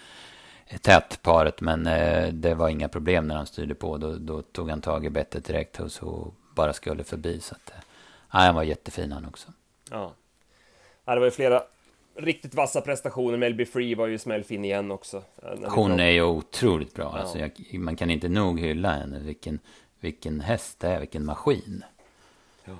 tätparet. 0.80 1.60
Men 1.60 1.86
eh, 1.86 2.28
det 2.28 2.54
var 2.54 2.68
inga 2.68 2.88
problem 2.88 3.28
när 3.28 3.36
han 3.36 3.46
styrde 3.46 3.74
på. 3.74 3.98
Då, 3.98 4.16
då 4.16 4.42
tog 4.42 4.70
han 4.70 4.80
tag 4.80 5.06
i 5.06 5.10
bettet 5.10 5.44
direkt 5.44 5.76
hos 5.76 6.02
och 6.02 6.34
bara 6.54 6.72
skulle 6.72 7.04
förbi. 7.04 7.40
Så 7.40 7.54
att, 7.54 7.70
eh, 7.70 7.76
nej, 8.34 8.46
han 8.46 8.54
var 8.54 8.62
jättefin 8.62 9.12
han 9.12 9.24
också. 9.24 9.48
Ja. 9.90 10.14
ja, 11.04 11.14
det 11.14 11.20
var 11.20 11.26
ju 11.26 11.30
flera 11.30 11.62
riktigt 12.16 12.54
vassa 12.54 12.80
prestationer. 12.80 13.38
Melby 13.38 13.64
Free 13.64 13.94
var 13.94 14.06
ju 14.06 14.18
smällfin 14.18 14.64
igen 14.64 14.90
också. 14.90 15.22
Hon 15.68 16.00
är 16.00 16.10
ju 16.10 16.22
otroligt 16.22 16.94
bra. 16.94 17.10
Ja. 17.14 17.20
Alltså, 17.20 17.38
jag, 17.38 17.78
man 17.78 17.96
kan 17.96 18.10
inte 18.10 18.28
nog 18.28 18.60
hylla 18.60 18.92
henne. 18.92 19.18
Vilken, 19.18 19.58
vilken 20.00 20.40
häst 20.40 20.80
det 20.80 20.88
är, 20.88 21.00
vilken 21.00 21.24
maskin. 21.24 21.84
Ja. 22.64 22.76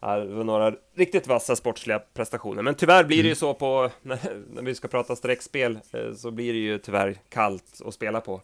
ja. 0.00 0.16
det 0.16 0.34
var 0.34 0.44
några 0.44 0.74
riktigt 0.94 1.26
vassa 1.26 1.56
sportsliga 1.56 1.98
prestationer. 1.98 2.62
Men 2.62 2.74
tyvärr 2.74 3.04
blir 3.04 3.16
det 3.16 3.28
ju 3.28 3.28
mm. 3.28 3.36
så 3.36 3.54
på, 3.54 3.90
när, 4.02 4.18
när 4.50 4.62
vi 4.62 4.74
ska 4.74 4.88
prata 4.88 5.16
streckspel, 5.16 5.78
eh, 5.92 6.14
så 6.14 6.30
blir 6.30 6.52
det 6.52 6.58
ju 6.58 6.78
tyvärr 6.78 7.16
kallt 7.28 7.80
att 7.84 7.94
spela 7.94 8.20
på. 8.20 8.40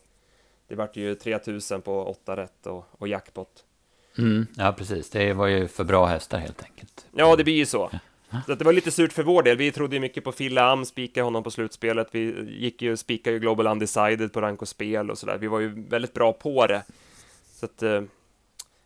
Det 0.68 0.74
vart 0.74 0.96
ju 0.96 1.14
3000 1.14 1.82
på 1.82 2.04
8 2.04 2.36
rätt 2.36 2.66
och, 2.66 2.84
och 2.90 3.08
jackpot. 3.08 3.64
Mm, 4.18 4.46
ja, 4.56 4.72
precis. 4.72 5.10
Det 5.10 5.32
var 5.32 5.46
ju 5.46 5.68
för 5.68 5.84
bra 5.84 6.06
hästar 6.06 6.38
helt 6.38 6.62
enkelt. 6.62 7.06
Ja, 7.12 7.36
det 7.36 7.44
blir 7.44 7.54
ju 7.54 7.66
så. 7.66 7.90
Så 8.46 8.54
det 8.54 8.64
var 8.64 8.72
lite 8.72 8.90
surt 8.90 9.12
för 9.12 9.22
vår 9.22 9.42
del. 9.42 9.56
Vi 9.56 9.72
trodde 9.72 9.96
ju 9.96 10.00
mycket 10.00 10.24
på 10.24 10.32
Fille 10.32 10.62
Am, 10.62 10.84
spika 10.84 11.22
honom 11.22 11.42
på 11.42 11.50
slutspelet. 11.50 12.08
Vi 12.12 12.50
gick 12.58 12.82
ju, 12.82 12.96
spikade 12.96 13.34
ju 13.34 13.40
Global 13.40 13.66
Undecided 13.66 14.32
på 14.32 14.40
rank 14.40 14.62
och 14.62 14.68
spel 14.68 15.10
och 15.10 15.18
sådär. 15.18 15.38
Vi 15.38 15.46
var 15.46 15.60
ju 15.60 15.84
väldigt 15.88 16.14
bra 16.14 16.32
på 16.32 16.66
det. 16.66 16.82
Så 17.52 17.66
att, 17.66 17.82
eh, 17.82 18.02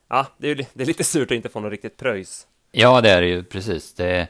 ja, 0.08 0.26
det 0.38 0.49
är, 0.49 0.54
det 0.54 0.82
är 0.82 0.87
lite 0.87 1.04
surt 1.04 1.30
att 1.30 1.37
inte 1.37 1.49
få 1.49 1.60
något 1.60 1.70
riktigt 1.70 1.96
pröjs. 1.96 2.46
Ja, 2.72 3.00
det 3.00 3.10
är 3.10 3.20
det 3.20 3.28
ju 3.28 3.42
precis. 3.42 3.94
Det, 3.94 4.28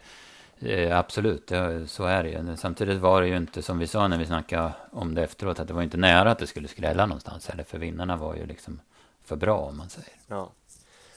Eh, 0.62 0.99
absolut, 0.99 1.47
det, 1.47 1.88
så 1.88 2.04
är 2.04 2.23
det 2.23 2.30
ju. 2.30 2.57
Samtidigt 2.57 3.00
var 3.00 3.23
det 3.23 3.28
ju 3.28 3.37
inte 3.37 3.62
som 3.62 3.78
vi 3.78 3.87
sa 3.87 4.09
när 4.09 4.19
vi 4.19 4.26
snackade 4.26 4.73
om 4.92 5.14
det 5.14 5.23
efteråt, 5.23 5.61
att 5.61 5.69
det 5.69 5.75
var 5.75 5.83
inte 5.83 5.97
nära 5.97 6.30
att 6.30 6.38
det 6.38 6.47
skulle 6.47 6.69
skrälla 6.69 7.07
någonstans 7.07 7.49
heller, 7.49 7.64
för 7.64 7.78
vinnarna 7.78 8.16
var 8.16 8.35
ju 8.35 8.47
liksom 8.47 8.80
för 9.25 9.37
bra 9.37 9.59
om 9.59 9.76
man 9.76 9.90
säger. 9.90 10.12
Ja. 10.26 10.52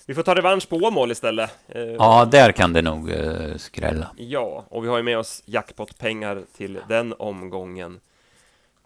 Vi 0.05 0.13
får 0.15 0.23
ta 0.23 0.35
revansch 0.35 0.69
på 0.69 0.75
Åmål 0.75 1.11
istället. 1.11 1.51
Eh, 1.67 1.81
Ja, 1.81 2.25
där 2.31 2.51
kan 2.51 2.73
det 2.73 2.81
nog 2.81 3.09
eh, 3.11 3.55
skrälla. 3.57 4.09
Ja, 4.17 4.65
och 4.69 4.83
vi 4.83 4.87
har 4.87 4.97
ju 4.97 5.03
med 5.03 5.17
oss 5.17 5.43
jackpot-pengar 5.45 6.43
till 6.57 6.79
den 6.89 7.13
omgången. 7.13 7.99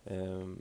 Ehm, 0.05 0.57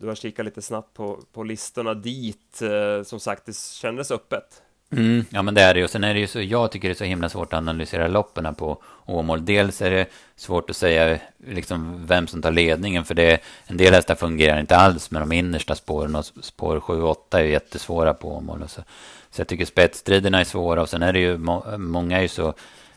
Du 0.00 0.06
har 0.08 0.14
kikat 0.14 0.44
lite 0.44 0.62
snabbt 0.62 0.94
på, 0.94 1.20
på 1.32 1.42
listorna 1.42 1.94
dit. 1.94 2.62
Eh, 2.62 3.02
Som 3.02 3.20
sagt, 3.20 3.46
det 3.46 3.56
kändes 3.56 4.10
öppet. 4.10 4.62
Mm, 4.92 5.24
ja 5.30 5.42
men 5.42 5.54
det 5.54 5.62
är 5.62 5.74
det 5.74 5.80
ju. 5.80 5.84
Och 5.84 5.90
sen 5.90 6.04
är 6.04 6.14
det 6.14 6.20
ju 6.20 6.26
så, 6.26 6.40
jag 6.40 6.70
tycker 6.70 6.88
det 6.88 6.92
är 6.92 6.96
så 6.96 7.04
himla 7.04 7.28
svårt 7.28 7.52
att 7.52 7.58
analysera 7.58 8.08
loppen 8.08 8.54
på 8.54 8.82
Åmål. 9.06 9.44
Dels 9.44 9.82
är 9.82 9.90
det 9.90 10.06
svårt 10.36 10.70
att 10.70 10.76
säga 10.76 11.18
liksom 11.46 12.06
vem 12.06 12.26
som 12.26 12.42
tar 12.42 12.50
ledningen, 12.50 13.04
för 13.04 13.14
det 13.14 13.42
en 13.66 13.76
del 13.76 13.94
hästar 13.94 14.14
fungerar 14.14 14.60
inte 14.60 14.76
alls 14.76 15.10
med 15.10 15.22
de 15.22 15.32
innersta 15.32 15.74
spåren 15.74 16.16
och 16.16 16.24
spår 16.24 16.80
7 16.80 17.02
och 17.02 17.10
8 17.10 17.40
är 17.40 17.44
ju 17.44 17.50
jättesvåra 17.50 18.14
på 18.14 18.36
Åmål. 18.36 18.68
Så, 18.68 18.82
så 19.30 19.40
jag 19.40 19.48
tycker 19.48 19.64
spetsstriderna 19.64 20.40
är 20.40 20.44
svåra 20.44 20.82
och 20.82 20.88
sen 20.88 21.02
är 21.02 21.12
det 21.12 21.18
ju, 21.18 21.38
må, 21.38 21.78
många 21.78 22.18
är 22.18 22.22
ju 22.22 22.28
så, 22.28 22.54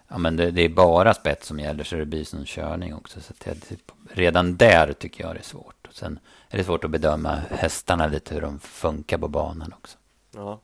ja 0.08 0.18
men 0.18 0.36
det, 0.36 0.52
det 0.52 0.62
är 0.62 0.70
bara 0.70 1.14
spets 1.14 1.48
som 1.48 1.60
gäller 1.60 1.84
så 1.84 1.96
det 1.96 2.06
blir 2.06 2.24
sån 2.24 2.46
körning 2.46 2.96
också. 2.96 3.22
Så 3.22 3.34
att 3.34 3.58
det, 3.70 3.78
redan 4.14 4.58
där 4.58 4.94
tycker 4.94 5.24
jag 5.24 5.36
det 5.36 5.40
är 5.40 5.44
svårt. 5.44 5.88
Och 5.88 5.96
sen 5.96 6.20
är 6.50 6.58
det 6.58 6.64
svårt 6.64 6.84
att 6.84 6.92
bedöma 6.92 7.40
hästarna 7.50 8.08
lite 8.08 8.34
hur 8.34 8.42
de 8.42 8.60
funkar 8.60 9.18
på 9.18 9.28
banan 9.28 9.74
också. 9.74 9.98
Ja. 10.36 10.60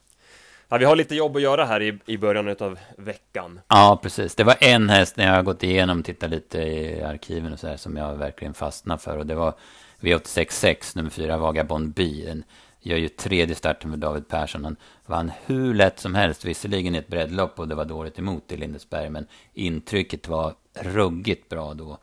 Ja, 0.71 0.77
vi 0.77 0.85
har 0.85 0.95
lite 0.95 1.15
jobb 1.15 1.35
att 1.35 1.41
göra 1.41 1.65
här 1.65 1.81
i, 1.81 1.99
i 2.05 2.17
början 2.17 2.55
av 2.59 2.79
veckan. 2.97 3.59
Ja, 3.67 3.99
precis. 4.03 4.35
Det 4.35 4.43
var 4.43 4.55
en 4.59 4.89
häst 4.89 5.17
när 5.17 5.25
jag 5.25 5.33
har 5.33 5.43
gått 5.43 5.63
igenom, 5.63 6.03
tittat 6.03 6.29
lite 6.29 6.57
i 6.57 7.03
arkiven 7.03 7.53
och 7.53 7.59
så 7.59 7.67
här, 7.67 7.77
som 7.77 7.97
jag 7.97 8.15
verkligen 8.15 8.53
fastnade 8.53 9.01
för. 9.01 9.17
Och 9.17 9.25
det 9.25 9.35
var 9.35 9.53
V866, 9.99 10.97
nummer 10.97 11.09
fyra, 11.09 11.37
Vagabond 11.37 11.93
B. 11.93 12.23
Den 12.25 12.43
gör 12.81 12.97
ju 12.97 13.09
tredje 13.09 13.55
starten 13.55 13.89
med 13.89 13.99
David 13.99 14.27
Persson. 14.27 14.63
Han 14.63 14.75
vann 15.05 15.31
hur 15.45 15.73
lätt 15.73 15.99
som 15.99 16.15
helst, 16.15 16.45
visserligen 16.45 16.95
i 16.95 16.97
ett 16.97 17.07
breddlopp 17.07 17.59
och 17.59 17.67
det 17.67 17.75
var 17.75 17.85
dåligt 17.85 18.19
emot 18.19 18.51
i 18.51 18.57
Lindesberg. 18.57 19.09
Men 19.09 19.27
intrycket 19.53 20.27
var 20.27 20.53
ruggigt 20.73 21.49
bra 21.49 21.73
då. 21.73 21.97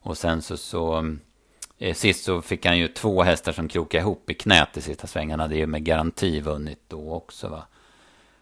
Och 0.00 0.18
sen 0.18 0.42
så, 0.42 0.56
så 0.56 1.14
eh, 1.78 1.94
sist 1.94 2.24
så 2.24 2.42
fick 2.42 2.66
han 2.66 2.78
ju 2.78 2.88
två 2.88 3.22
hästar 3.22 3.52
som 3.52 3.68
krokade 3.68 4.02
ihop 4.02 4.30
i 4.30 4.34
knät 4.34 4.76
i 4.76 4.80
sista 4.80 5.06
svängarna. 5.06 5.48
Det 5.48 5.54
är 5.54 5.58
ju 5.58 5.66
med 5.66 5.84
garanti 5.84 6.40
vunnit 6.40 6.80
då 6.88 7.12
också 7.12 7.48
va 7.48 7.62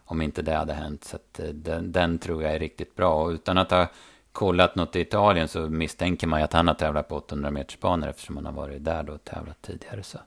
om 0.05 0.23
inte 0.23 0.43
det 0.43 0.55
hade 0.55 0.73
hänt. 0.73 1.05
Så 1.05 1.17
eh, 1.39 1.49
den, 1.49 1.93
den, 1.93 2.19
tror 2.19 2.43
jag 2.43 2.55
är 2.55 2.59
riktigt 2.59 2.95
bra. 2.95 3.25
Och 3.25 3.29
utan 3.29 3.59
att 3.59 3.71
ha 3.71 3.87
kollat 4.33 4.75
något 4.77 4.97
i 4.97 5.01
Italien 5.01 5.49
så 5.49 5.61
misstänker 5.61 6.27
man 6.27 6.41
ju 6.41 6.45
att 6.45 6.53
han 6.53 6.69
har 6.69 6.75
tävlat 6.75 7.09
på 7.09 7.17
800 7.17 7.51
metersbanor 7.51 8.09
eftersom 8.09 8.37
han 8.37 8.47
har 8.47 8.53
varit 8.53 8.85
där 8.85 9.03
då 9.03 9.13
och 9.13 9.25
tävlat 9.25 9.63
tidigare. 9.63 10.03
Så 10.03 10.19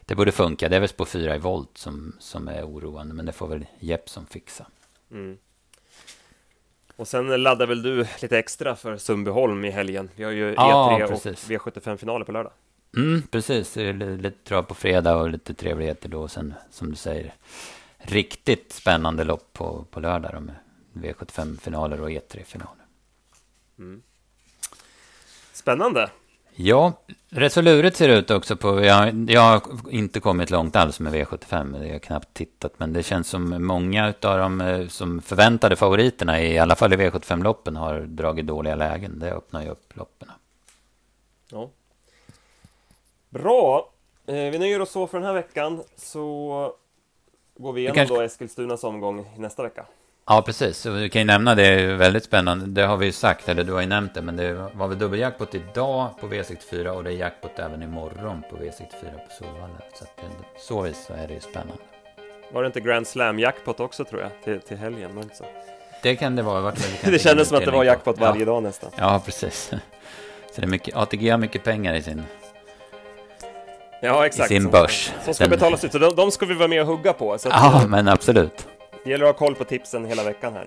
det 0.00 0.14
borde 0.14 0.32
funka. 0.32 0.68
Det 0.68 0.76
är 0.76 0.80
väl 0.80 0.88
på 0.88 1.04
fyra 1.04 1.36
i 1.36 1.38
volt 1.38 1.78
som, 1.78 2.16
som 2.18 2.48
är 2.48 2.66
oroande, 2.66 3.14
men 3.14 3.26
det 3.26 3.32
får 3.32 3.48
väl 3.48 3.66
Jeppson 3.78 4.26
fixa. 4.26 4.66
Mm. 5.10 5.38
Och 6.96 7.08
sen 7.08 7.42
laddar 7.42 7.66
väl 7.66 7.82
du 7.82 8.06
lite 8.22 8.38
extra 8.38 8.76
för 8.76 8.96
Sundbyholm 8.96 9.64
i 9.64 9.70
helgen. 9.70 10.10
Vi 10.16 10.24
har 10.24 10.30
ju 10.30 10.54
Ja, 10.54 10.98
E3 11.00 11.08
precis. 11.08 11.44
och 11.44 11.50
V75-finaler 11.50 12.24
på 12.24 12.32
lördag. 12.32 12.52
Mm, 12.96 13.22
precis. 13.22 13.76
Lite 13.76 14.44
trav 14.44 14.62
på 14.62 14.74
fredag 14.74 15.16
och 15.16 15.30
lite 15.30 15.54
trevligheter 15.54 16.08
då. 16.08 16.22
Och 16.22 16.30
sen, 16.30 16.54
som 16.70 16.90
du 16.90 16.96
säger, 16.96 17.34
riktigt 18.02 18.72
spännande 18.72 19.24
lopp 19.24 19.52
på, 19.52 19.84
på 19.90 20.00
lördag 20.00 20.42
med 20.42 20.54
V75-finaler 20.92 22.00
och 22.00 22.10
E3-finaler. 22.10 22.84
Spännande! 25.52 26.10
Ja, 26.54 26.92
rätt 27.28 27.52
så 27.52 27.60
lurigt 27.60 27.96
ser 27.96 28.08
det 28.08 28.14
ut 28.14 28.30
också 28.30 28.56
på, 28.56 28.84
jag, 28.84 29.30
jag 29.30 29.40
har 29.40 29.62
inte 29.90 30.20
kommit 30.20 30.50
långt 30.50 30.76
alls 30.76 31.00
med 31.00 31.14
V75, 31.14 31.84
jag 31.86 31.92
har 31.92 31.98
knappt 31.98 32.34
tittat, 32.34 32.72
men 32.76 32.92
det 32.92 33.02
känns 33.02 33.28
som 33.28 33.66
många 33.66 34.06
av 34.06 34.38
de 34.38 34.60
eh, 34.60 34.88
som 34.88 35.22
förväntade 35.22 35.76
favoriterna, 35.76 36.42
i 36.42 36.58
alla 36.58 36.76
fall 36.76 36.92
i 36.92 36.96
V75-loppen, 36.96 37.76
har 37.76 38.00
dragit 38.00 38.46
dåliga 38.46 38.74
lägen. 38.74 39.18
Det 39.18 39.32
öppnar 39.32 39.62
ju 39.62 39.68
upp 39.68 39.96
loppen. 39.96 40.28
Ja. 41.50 41.70
Bra! 43.28 43.92
Eh, 44.26 44.34
vi 44.34 44.58
nöjer 44.58 44.80
oss 44.80 44.90
så 44.90 45.06
för 45.06 45.18
den 45.18 45.26
här 45.26 45.34
veckan, 45.34 45.82
så 45.96 46.74
går 47.62 47.72
vi 47.72 47.80
igenom 47.80 47.94
kanske- 47.94 48.14
då 48.14 48.20
Eskilstunas 48.20 48.84
omgång 48.84 49.26
i 49.36 49.40
nästa 49.40 49.62
vecka. 49.62 49.84
Ja, 50.26 50.42
precis. 50.46 50.78
Så 50.78 50.90
vi 50.90 51.10
kan 51.10 51.20
ju 51.22 51.26
nämna 51.26 51.54
det, 51.54 51.66
är 51.66 51.94
väldigt 51.94 52.24
spännande. 52.24 52.66
Det 52.66 52.86
har 52.86 52.96
vi 52.96 53.06
ju 53.06 53.12
sagt, 53.12 53.48
eller 53.48 53.64
du 53.64 53.72
har 53.72 53.80
ju 53.80 53.86
nämnt 53.86 54.14
det, 54.14 54.22
men 54.22 54.36
det 54.36 54.52
var 54.74 54.88
väl 54.88 54.98
dubbeljackpot 54.98 55.54
idag 55.54 56.08
på 56.20 56.26
V64 56.26 56.86
och 56.88 57.04
det 57.04 57.10
är 57.12 57.14
jackpot 57.16 57.58
även 57.58 57.82
imorgon 57.82 58.42
på 58.50 58.56
V64 58.56 59.12
på 59.14 59.30
Solvalla. 59.38 59.78
Så 59.94 60.04
att 60.04 60.16
det, 60.16 60.22
så 60.60 60.80
vis 60.82 61.04
så 61.06 61.12
är 61.14 61.28
det 61.28 61.34
ju 61.34 61.40
spännande. 61.40 61.82
Var 62.52 62.62
det 62.62 62.66
inte 62.66 62.80
Grand 62.80 63.06
Slam-jackpot 63.06 63.80
också 63.80 64.04
tror 64.04 64.20
jag, 64.20 64.30
till, 64.44 64.60
till 64.60 64.76
helgen? 64.76 65.16
Var 65.16 65.22
det, 65.22 65.36
så? 65.36 65.44
Det 66.02 66.16
kan 66.16 66.36
det 66.36 66.42
vara. 66.42 66.60
Vart 66.60 66.74
kanske 66.74 67.10
det 67.10 67.18
kändes 67.22 67.48
som 67.48 67.56
att 67.58 67.64
det 67.64 67.70
var 67.70 67.84
jackpot 67.84 68.16
Ja. 68.20 68.30
varje 68.30 68.44
dag 68.44 68.62
nästan. 68.62 68.90
Ja, 68.96 69.22
precis. 69.24 69.70
Så 70.54 70.60
det 70.60 70.66
är 70.66 70.70
mycket, 70.70 70.96
ATG 70.96 71.28
har 71.30 71.38
mycket 71.38 71.64
pengar 71.64 71.94
i 71.94 72.02
sin... 72.02 72.22
Ja, 74.04 74.26
exakt. 74.26 74.48
sin 74.48 74.62
Som- 74.62 74.70
börs. 74.70 75.12
Som 75.24 75.34
ska 75.34 75.44
Den- 75.44 75.50
betalas 75.50 75.84
ut, 75.84 75.92
så 75.92 75.98
de, 75.98 76.14
de 76.16 76.30
ska 76.30 76.46
vi 76.46 76.54
vara 76.54 76.68
med 76.68 76.80
och 76.80 76.86
hugga 76.86 77.12
på. 77.12 77.38
Så 77.38 77.48
Ja, 77.48 77.82
men 77.88 78.08
absolut. 78.08 78.66
det 79.04 79.10
gäller 79.10 79.24
att 79.26 79.38
ha 79.38 79.46
koll 79.46 79.54
på 79.54 79.64
tipsen 79.64 80.04
hela 80.04 80.24
veckan 80.24 80.52
här. 80.52 80.66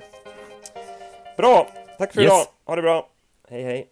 Bra! 1.38 1.68
Tack 1.98 2.14
för 2.14 2.22
Yes. 2.22 2.32
idag! 2.32 2.46
Ha 2.66 2.76
det 2.76 2.82
bra! 2.82 3.08
Hej 3.50 3.64
hej! 3.64 3.88